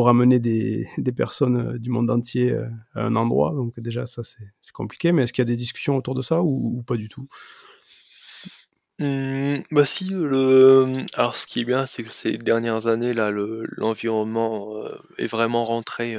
[0.00, 3.52] ramener des, personnes euh, du monde entier euh, à un endroit.
[3.52, 5.12] Donc déjà, ça c'est compliqué.
[5.12, 7.28] Mais est-ce qu'il y a des discussions autour de ça ou, pas du tout?
[8.98, 13.30] Mmh, bah si, le alors ce qui est bien, c'est que ces dernières années là,
[13.30, 14.82] le l'environnement,
[15.18, 16.16] est vraiment rentré,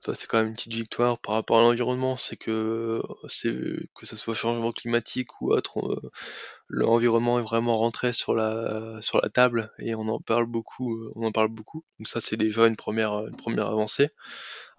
[0.00, 3.54] ça c'est quand même une petite victoire par rapport à l'environnement, c'est que c'est
[3.94, 6.00] que ce soit changement climatique ou autre,
[6.68, 11.26] l'environnement est vraiment rentré sur la sur la table et on en parle beaucoup, on
[11.26, 11.84] en parle beaucoup.
[11.98, 14.10] Donc ça c'est déjà une première une première avancée.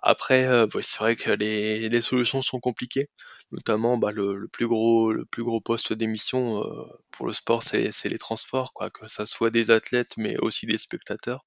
[0.04, 3.10] Après, euh, c'est vrai que les, les, solutions sont compliquées,
[3.52, 7.62] notamment bah, le, le, plus gros le plus gros poste d'émission euh, pour le sport,
[7.64, 11.46] c'est les transports, quoi, que ça soit des athlètes, mais aussi des spectateurs.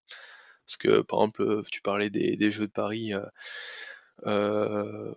[0.66, 3.12] Parce que par exemple, tu parlais des, Jeux de Paris.
[3.14, 3.20] Euh,
[4.26, 5.12] euh,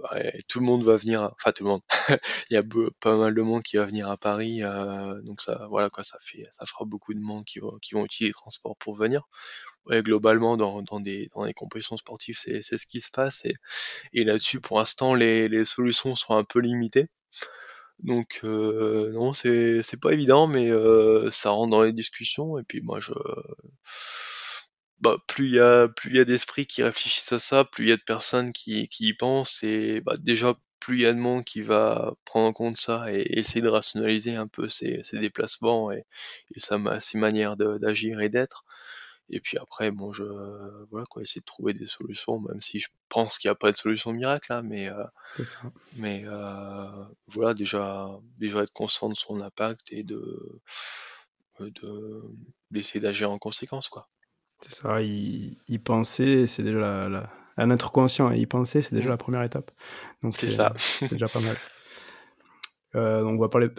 [0.48, 1.82] tout le monde va venir, enfin tout le monde.
[2.50, 2.64] Il y a
[3.00, 6.18] pas mal de monde qui va venir à Paris, euh, donc ça, voilà quoi, ça
[6.22, 9.24] fait, ça fera beaucoup de monde qui vont, qui vont utiliser les transports pour venir.
[9.86, 13.56] Ouais, globalement, dans, des dans les compétitions sportives, c'est c'est ce qui se passe et,
[14.14, 17.08] et là-dessus, pour l'instant, les, les solutions sont un peu limitées.
[18.00, 22.64] Donc euh, non, c'est c'est pas évident, mais euh, ça rentre dans les discussions et
[22.64, 23.12] puis moi je
[25.02, 27.86] bah, plus il y a plus il y a d'esprits qui réfléchissent à ça, plus
[27.86, 31.06] il y a de personnes qui, qui y pensent et bah, déjà plus il y
[31.06, 34.70] a de monde qui va prendre en compte ça et essayer de rationaliser un peu
[34.70, 36.06] ses, ses déplacements et,
[36.56, 38.66] et sa, ses manières d'agir et d'être.
[39.30, 40.24] Et puis après, bon, je
[40.90, 43.72] voilà quoi, essayer de trouver des solutions, même si je pense qu'il n'y a pas
[43.72, 45.44] de solution miracle, là, hein, mais euh, ça.
[45.94, 50.62] mais euh, voilà, déjà déjà être conscient de son impact et de
[51.60, 52.24] de
[52.72, 54.08] d'essayer d'agir en conséquence, quoi.
[54.62, 58.82] C'est ça, y, y penser, c'est déjà la, la, un être conscient et y penser,
[58.82, 59.12] c'est déjà mmh.
[59.12, 59.72] la première étape.
[60.24, 60.74] Donc c'est ça.
[60.78, 61.56] c'est déjà pas mal.
[62.96, 63.70] Euh, donc on va parler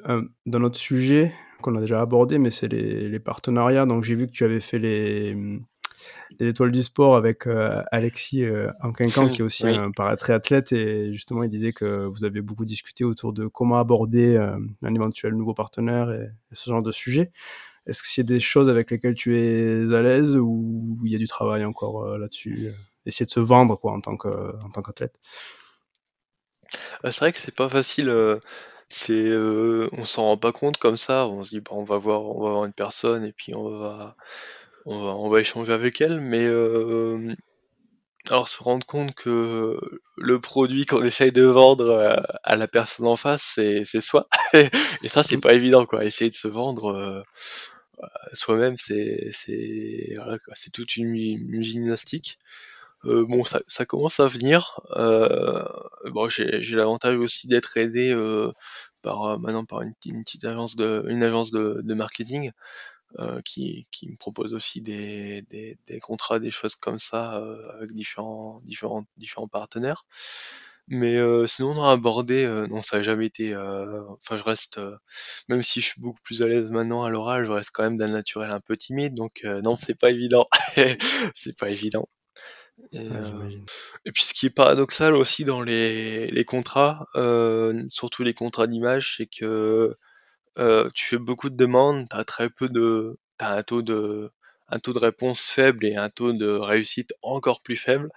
[0.46, 3.86] d'un autre sujet qu'on a déjà abordé, mais c'est les, les, partenariats.
[3.86, 5.34] Donc j'ai vu que tu avais fait les,
[6.38, 9.76] les étoiles du sport avec euh, Alexis euh, Anquincan, qui est aussi oui.
[9.76, 14.36] un paratriathlète, et justement il disait que vous avez beaucoup discuté autour de comment aborder
[14.36, 17.32] euh, un éventuel nouveau partenaire et, et ce genre de sujet.
[17.88, 21.18] Est-ce que c'est des choses avec lesquelles tu es à l'aise ou il y a
[21.18, 22.70] du travail encore euh, là-dessus
[23.06, 24.28] Essayer de se vendre quoi en tant que
[24.62, 25.18] en tant qu'athlète?
[27.04, 28.08] Euh, c'est vrai que c'est pas facile.
[28.08, 28.38] Euh,
[28.88, 31.26] c'est, euh, on s'en rend pas compte comme ça.
[31.28, 33.78] On se dit, bah, on va voir, on va voir une personne et puis on
[33.78, 34.16] va,
[34.86, 36.20] on va, on va échanger avec elle.
[36.20, 37.34] Mais euh,
[38.30, 39.78] alors se rendre compte que
[40.16, 44.28] le produit qu'on essaye de vendre à la personne en face, c'est, c'est soi.
[44.54, 46.04] et ça, c'est pas évident, quoi.
[46.04, 47.24] Essayer de se vendre
[48.32, 52.38] soi-même, c'est c'est voilà, c'est toute une, gymnastique.
[53.04, 54.80] Euh, bon, ça, commence à venir.
[54.96, 55.64] Euh,
[56.06, 58.52] bon, j'ai l'avantage aussi d'être aidé euh,
[59.02, 62.52] par maintenant par une, petite agence de une agence de, marketing
[63.44, 67.42] qui, qui me propose aussi des, des, des, contrats, des choses comme ça
[67.76, 70.04] avec différents différents différents partenaires.
[70.88, 73.54] Mais euh, sinon, on a abordé, euh, non, ça n'a jamais été.
[73.54, 74.96] euh, Enfin, je reste, euh,
[75.48, 77.96] même si je suis beaucoup plus à l'aise maintenant à l'oral, je reste quand même
[77.98, 80.48] d'un naturel un peu timide, donc euh, non, c'est pas évident.
[81.34, 82.08] c'est pas évident.
[82.92, 83.66] Et, Ouais, j'imagine.
[84.04, 88.66] et puis, ce qui est paradoxal aussi dans les, les contrats, euh, surtout les contrats
[88.66, 89.96] d'image, c'est que
[90.58, 94.30] euh, tu fais beaucoup de demandes, t'as très peu de, t'as un taux de,
[94.68, 98.10] un taux de réponse faible et un taux de réussite encore plus faible.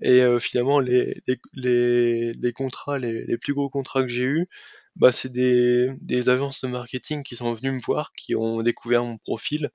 [0.00, 4.24] Et euh, finalement, les, les, les, les contrats, les, les, plus gros contrats que j'ai
[4.24, 4.48] eus,
[4.96, 9.04] bah, c'est des, des agences de marketing qui sont venues me voir, qui ont découvert
[9.04, 9.70] mon profil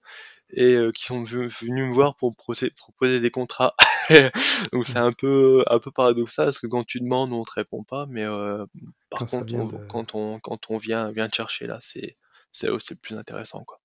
[0.52, 3.76] et euh, qui sont venus me voir pour proposer des contrats.
[4.74, 7.84] Donc c'est un peu un peu paradoxal parce que quand tu demandes, on te répond
[7.84, 8.66] pas, mais euh,
[9.10, 9.78] par Quand contre, vient on- de...
[9.88, 12.18] quand on quand on vient vient te chercher là, c'est
[12.52, 13.80] c'est là où c'est le plus intéressant quoi.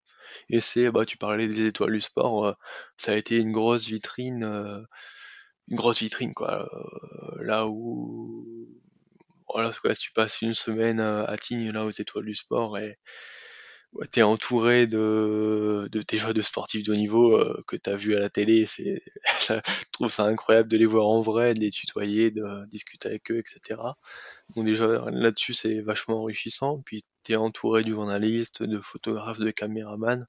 [0.51, 2.53] Et c'est bah tu parlais des étoiles du sport, euh,
[2.97, 4.45] ça a été une grosse vitrine.
[5.69, 6.69] Une grosse vitrine quoi.
[6.73, 8.69] Euh, là où
[9.49, 12.99] voilà quoi, si tu passes une semaine à, Tignes là aux étoiles du sport et
[13.95, 18.17] ouais, t'es entouré de, de déjà de sportifs de haut niveau euh, que t'as vu
[18.17, 19.03] à la télé c'est
[19.49, 19.61] je
[19.93, 23.39] trouve ça incroyable de les voir en vrai de les tutoyer de discuter avec eux
[23.39, 23.77] etc
[24.55, 26.83] donc déjà là-dessus c'est vachement enrichissant.
[26.85, 30.27] Puis t'es entouré du journaliste de photographes de caméramans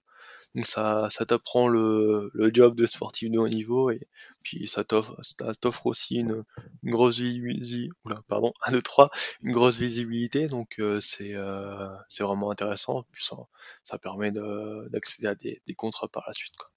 [0.57, 4.01] donc ça, ça t'apprend le, le job de sportif de haut niveau et
[4.43, 6.43] puis ça t'offre, ça t'offre aussi une,
[6.83, 7.89] une grosse visibilité,
[8.27, 9.11] pardon, 1, 2, 3,
[9.43, 10.47] une grosse visibilité.
[10.47, 13.05] Donc euh, c'est euh, c'est vraiment intéressant.
[13.11, 13.37] Puis ça,
[13.83, 16.55] ça permet de- d'accéder à des, des contrats par la suite.
[16.57, 16.69] Quoi.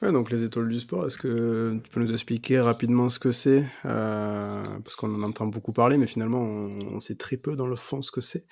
[0.00, 3.32] Ouais, donc les étoiles du sport, est-ce que tu peux nous expliquer rapidement ce que
[3.32, 7.56] c'est Euh, Parce qu'on en entend beaucoup parler, mais finalement on, on sait très peu
[7.56, 8.46] dans le fond ce que c'est?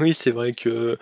[0.00, 0.96] Oui, c'est vrai que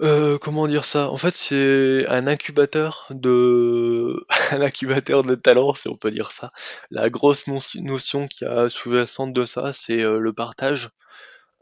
[0.00, 1.10] Euh, comment dire ça?
[1.10, 5.36] En fait, c'est un incubateur de un incubateur de
[5.76, 6.52] si on peut dire ça.
[6.90, 10.90] La grosse notion qui a sous-jacente de ça, c'est euh, le partage.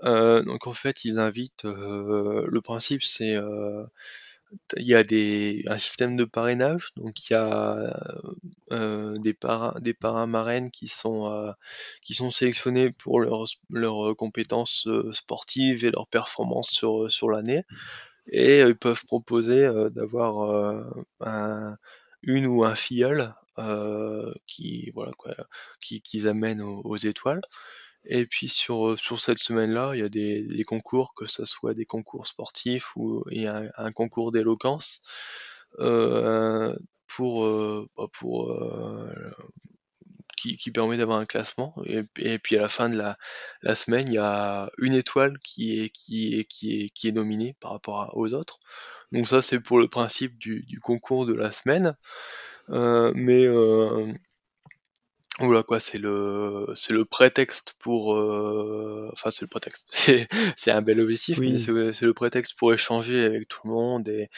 [0.04, 1.64] Euh, donc en fait, ils invitent.
[1.66, 3.36] euh, le principe, c'est
[4.76, 7.76] il y a des, un système de parrainage, donc il y a
[9.18, 11.52] des parrains, des parrains marraines qui sont euh,
[12.02, 17.64] qui sont sélectionnés pour leurs leurs compétences sportives et leurs performances sur sur l'année,
[18.28, 20.84] et ils peuvent proposer d'avoir
[21.20, 21.76] un,
[22.22, 23.34] une ou un filleul
[24.46, 25.34] qui voilà quoi,
[25.80, 27.40] qui qu'ils amènent aux étoiles.
[28.06, 31.74] Et puis sur, euh, sur cette semaine-là, il y a des, concours, que ce soit
[31.74, 35.00] des concours sportifs ou un, un concours d'éloquence
[35.80, 36.76] euh,
[37.08, 39.10] pour, euh, bah, pour euh,
[40.36, 41.74] qui, qui, permet d'avoir un classement.
[41.86, 43.18] Et, et, puis à la fin de la,
[43.62, 47.12] la, semaine, il y a une étoile qui est, qui est, qui est, qui est
[47.12, 48.60] nominée par rapport aux autres.
[49.12, 51.96] Donc ça, c'est pour le principe du, du, concours de la semaine.
[52.70, 53.46] Euh, mais
[55.38, 59.10] voilà quoi, c'est le c'est le prétexte pour euh...
[59.12, 59.86] enfin c'est le prétexte.
[59.90, 61.52] C'est c'est un bel objectif, oui.
[61.52, 61.58] mais
[61.92, 64.30] c'est le prétexte pour échanger avec tout le monde et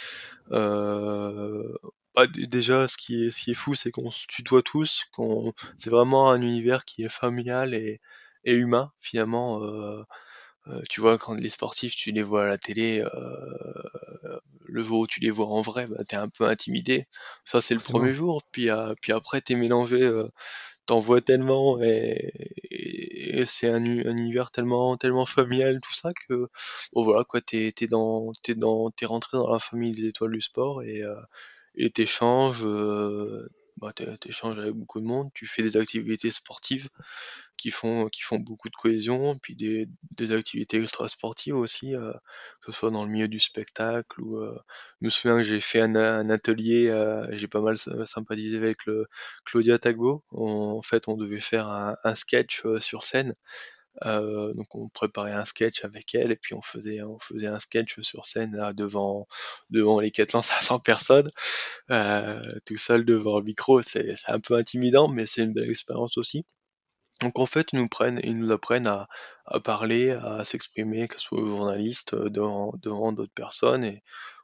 [0.51, 1.63] euh...
[2.15, 5.53] bah, déjà ce qui est ce qui est fou, c'est qu'on se tutoie tous, qu'on
[5.77, 8.01] c'est vraiment un univers qui est familial et
[8.45, 9.63] et humain finalement.
[9.63, 10.03] Euh...
[10.69, 15.01] Euh, tu vois, quand les sportifs, tu les vois à la télé, euh, le jour
[15.01, 17.07] où tu les vois en vrai, bah, t'es un peu intimidé.
[17.45, 18.43] Ça, c'est le premier jour.
[18.53, 20.29] Puis, euh, puis après, t'es mélangé euh,
[20.87, 22.33] t'en vois tellement et,
[22.71, 26.49] et c'est un, un, univers tellement tellement familial tout ça que
[26.95, 30.33] bon voilà quoi t'es t'es dans t'es dans t'es rentré dans la famille des étoiles
[30.33, 31.15] du sport et euh,
[31.79, 33.49] et t'échanges euh,
[33.79, 33.93] bah,
[34.43, 36.89] avec beaucoup de monde tu fais des activités sportives
[37.57, 42.12] qui font qui font beaucoup de cohésion puis des, des activités extra sportives aussi euh,
[42.61, 44.59] que ce soit dans le milieu du spectacle ou euh,
[45.01, 48.85] je me souviens que j'ai fait un, un atelier euh, j'ai pas mal sympathisé avec
[48.87, 49.07] le
[49.45, 50.24] Claudia Tagbo.
[50.33, 53.35] En fait on devait faire un, sketch sur scène
[54.07, 57.59] euh, donc on préparait un sketch avec elle et puis on faisait on faisait un
[57.59, 59.27] sketch sur scène là, devant
[59.71, 61.31] devant les 400 500 personnes
[61.91, 66.19] euh, tout seul devant le micro c'est un peu intimidant mais c'est une belle expérience
[66.19, 66.45] aussi
[67.21, 69.09] donc en fait, ils nous prennent, ils nous apprennent à,
[69.47, 74.03] à parler, à s'exprimer, que ce soit aux journalistes, euh, devant, devant d'autres personnes, et,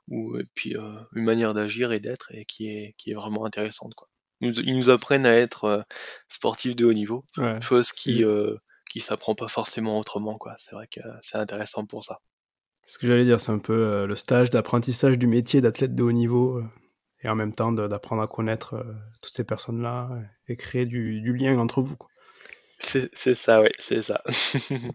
[0.09, 3.45] ou, et puis euh, une manière d'agir et d'être, et qui est, qui est vraiment
[3.45, 3.95] intéressante.
[3.95, 4.09] Quoi.
[4.41, 5.87] Ils, nous, apprennent à être
[6.29, 7.61] sportifs de haut niveau, ouais.
[7.61, 8.57] chose qui, euh,
[8.95, 10.39] qui s'apprend pas forcément autrement.
[10.39, 10.55] quoi.
[10.57, 12.21] C'est vrai que c'est intéressant pour ça.
[12.87, 16.03] Ce que j'allais dire, c'est un peu euh, le stage d'apprentissage du métier d'athlète de
[16.05, 16.65] haut niveau, euh,
[17.25, 18.85] et en même temps d'apprendre à connaître euh,
[19.21, 20.11] toutes ces personnes-là,
[20.47, 21.97] et créer du, du lien entre vous.
[22.79, 24.23] C'est ça, oui, c'est ça.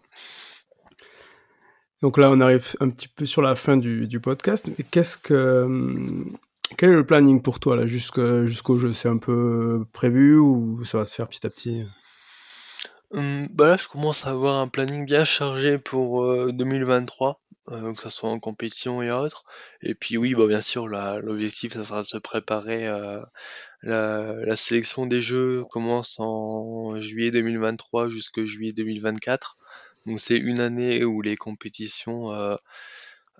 [2.02, 4.70] Donc là, on arrive un petit peu sur la fin du, du podcast.
[4.78, 6.38] Mais qu'est-ce que, hum,
[6.78, 8.94] quel est le planning pour toi là jusqu'au jusqu'au jeu?
[8.94, 11.84] C'est un peu prévu ou ça va se faire petit à petit?
[13.12, 17.94] Hum, bah là, je commence à avoir un planning bien chargé pour euh, 2023, euh,
[17.94, 19.44] que ce soit en compétition et autres.
[19.82, 23.20] Et puis oui, bah bien sûr, l'objectif, ça sera de se préparer euh,
[23.84, 29.58] la, la, sélection des jeux commence en juillet 2023 jusqu'à juillet 2024.
[30.06, 32.56] Donc c'est une année où les compétitions, euh,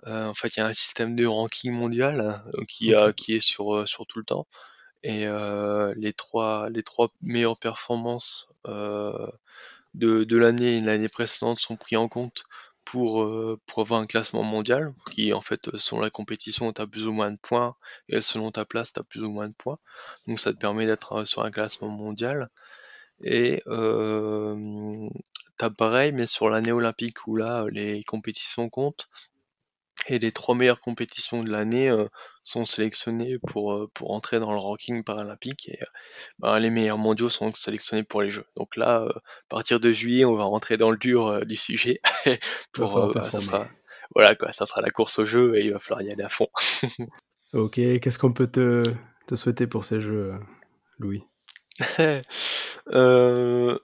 [0.06, 3.34] euh, en fait, il y a un système de ranking mondial hein, qui, a, qui
[3.34, 4.46] est sur, euh, sur tout le temps.
[5.02, 9.26] Et euh, les trois les trois meilleures performances euh,
[9.94, 12.44] de, de l'année et l'année précédente sont pris en compte
[12.84, 16.86] pour, euh, pour avoir un classement mondial, qui en fait, selon la compétition, tu as
[16.86, 17.76] plus ou moins de points,
[18.08, 19.78] et selon ta place, tu as plus ou moins de points.
[20.26, 22.50] Donc ça te permet d'être sur un classement mondial.
[23.22, 25.08] Et euh,
[25.76, 29.08] pareil, mais sur l'année olympique, où là, les compétitions comptent,
[30.10, 32.06] et les trois meilleures compétitions de l'année euh,
[32.42, 35.86] sont sélectionnées pour, euh, pour entrer dans le ranking paralympique et euh,
[36.40, 38.46] bah, les meilleurs mondiaux sont sélectionnés pour les Jeux.
[38.56, 42.00] Donc là, à partir de juillet, on va rentrer dans le dur du sujet
[42.72, 43.68] pour bah, ça sera,
[44.14, 46.28] voilà quoi, ça sera la course aux Jeux et il va falloir y aller à
[46.28, 46.48] fond.
[47.52, 48.82] ok, qu'est-ce qu'on peut te,
[49.28, 50.34] te, souhaiter pour ces Jeux,
[50.98, 51.22] Louis?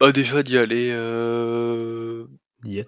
[0.00, 0.90] Bah déjà d'y aller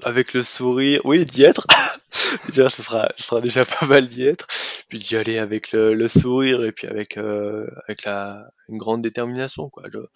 [0.03, 1.67] avec le sourire, oui, d'y être.
[2.49, 4.47] déjà, ce sera, ce sera déjà pas mal d'y être.
[4.89, 9.03] Puis d'y aller avec le, le, sourire et puis avec, euh, avec la, une grande
[9.03, 9.85] détermination, quoi.
[9.89, 10.09] Le,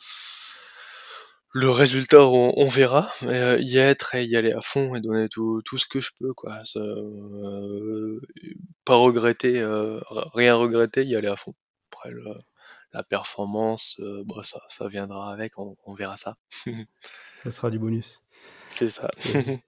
[1.52, 3.10] le résultat, on, on verra.
[3.22, 6.00] Mais euh, y être et y aller à fond et donner tout, tout ce que
[6.00, 6.64] je peux, quoi.
[6.64, 8.20] Ça, euh,
[8.84, 9.64] pas regretter,
[10.34, 11.54] rien regretter, y aller à fond.
[11.92, 12.24] Après, le,
[12.92, 16.36] la performance, bon, ça, ça viendra avec, on, on verra ça.
[17.42, 18.20] ça sera du bonus.
[18.70, 19.10] C'est ça.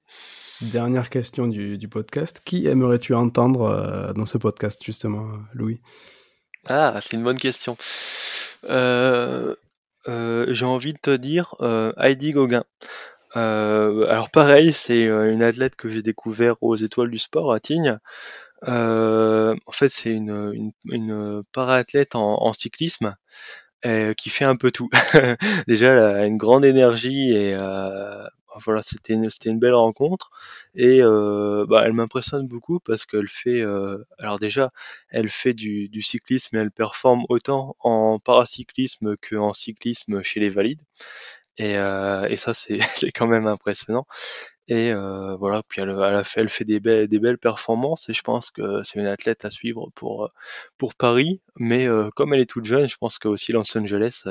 [0.61, 2.41] Dernière question du, du podcast.
[2.45, 5.81] Qui aimerais-tu entendre euh, dans ce podcast, justement, Louis?
[6.69, 7.77] Ah, c'est une bonne question.
[8.65, 9.55] Euh,
[10.09, 12.65] euh, J'ai envie de te dire euh, Heidi Gauguin.
[13.35, 17.99] alors pareil, c'est une athlète que j'ai découvert aux Étoiles du Sport à Tignes.
[18.67, 23.17] en fait, c'est une, une, une para-athlète en, cyclisme
[24.17, 24.89] qui fait un peu tout.
[25.67, 27.57] Déjà, elle a une grande énergie et
[28.65, 30.31] voilà, c'était une, c'était une belle rencontre
[30.75, 34.71] et euh, bah, elle m'impressionne beaucoup parce qu'elle fait, euh, alors déjà,
[35.09, 40.51] elle fait du, du cyclisme et elle performe autant en paracyclisme qu'en cyclisme chez les
[40.51, 40.83] valides.
[41.59, 44.07] Et, euh, et ça, c'est, c'est quand même impressionnant.
[44.69, 48.15] Et euh, voilà, puis elle, elle, fait, elle fait des belles, des belles performances et
[48.15, 50.31] je pense que c'est une athlète à suivre pour,
[50.79, 51.43] pour Paris.
[51.57, 54.25] Mais euh, comme elle est toute jeune, je pense que aussi Los Angeles,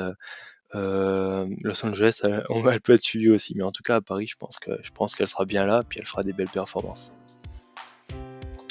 [0.74, 4.36] euh, Los Angeles, elle, peut être suivie aussi, mais en tout cas à Paris, je
[4.36, 7.14] pense que je pense qu'elle sera bien là, puis elle fera des belles performances.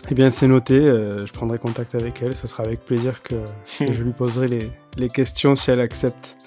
[0.09, 0.73] Eh bien, c'est noté.
[0.73, 2.35] Euh, je prendrai contact avec elle.
[2.35, 3.35] Ce sera avec plaisir que,
[3.77, 6.37] que je lui poserai les, les, questions si elle accepte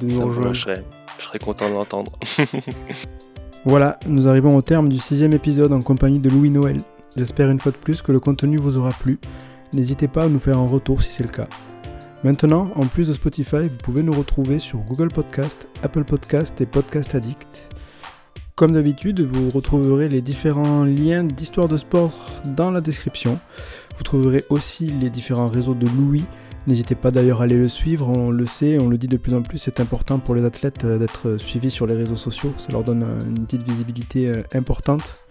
[0.00, 0.54] de nous rejoindre.
[0.54, 0.84] Je serais,
[1.18, 2.18] je serais content d'entendre.
[3.64, 6.78] voilà, nous arrivons au terme du sixième épisode en compagnie de Louis Noël.
[7.16, 9.18] J'espère une fois de plus que le contenu vous aura plu.
[9.72, 11.48] N'hésitez pas à nous faire un retour si c'est le cas.
[12.22, 16.66] Maintenant, en plus de Spotify, vous pouvez nous retrouver sur Google Podcast, Apple Podcast et
[16.66, 17.66] Podcast Addict.
[18.56, 23.38] Comme d'habitude, vous retrouverez les différents liens d'histoire de sport dans la description.
[23.96, 26.26] Vous trouverez aussi les différents réseaux de Louis.
[26.66, 29.32] N'hésitez pas d'ailleurs à aller le suivre, on le sait, on le dit de plus
[29.32, 32.70] en plus, c'est important pour les athlètes euh, d'être suivis sur les réseaux sociaux, ça
[32.70, 35.26] leur donne une petite visibilité euh, importante.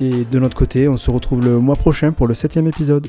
[0.00, 3.06] Et de notre côté, on se retrouve le mois prochain pour le septième épisode.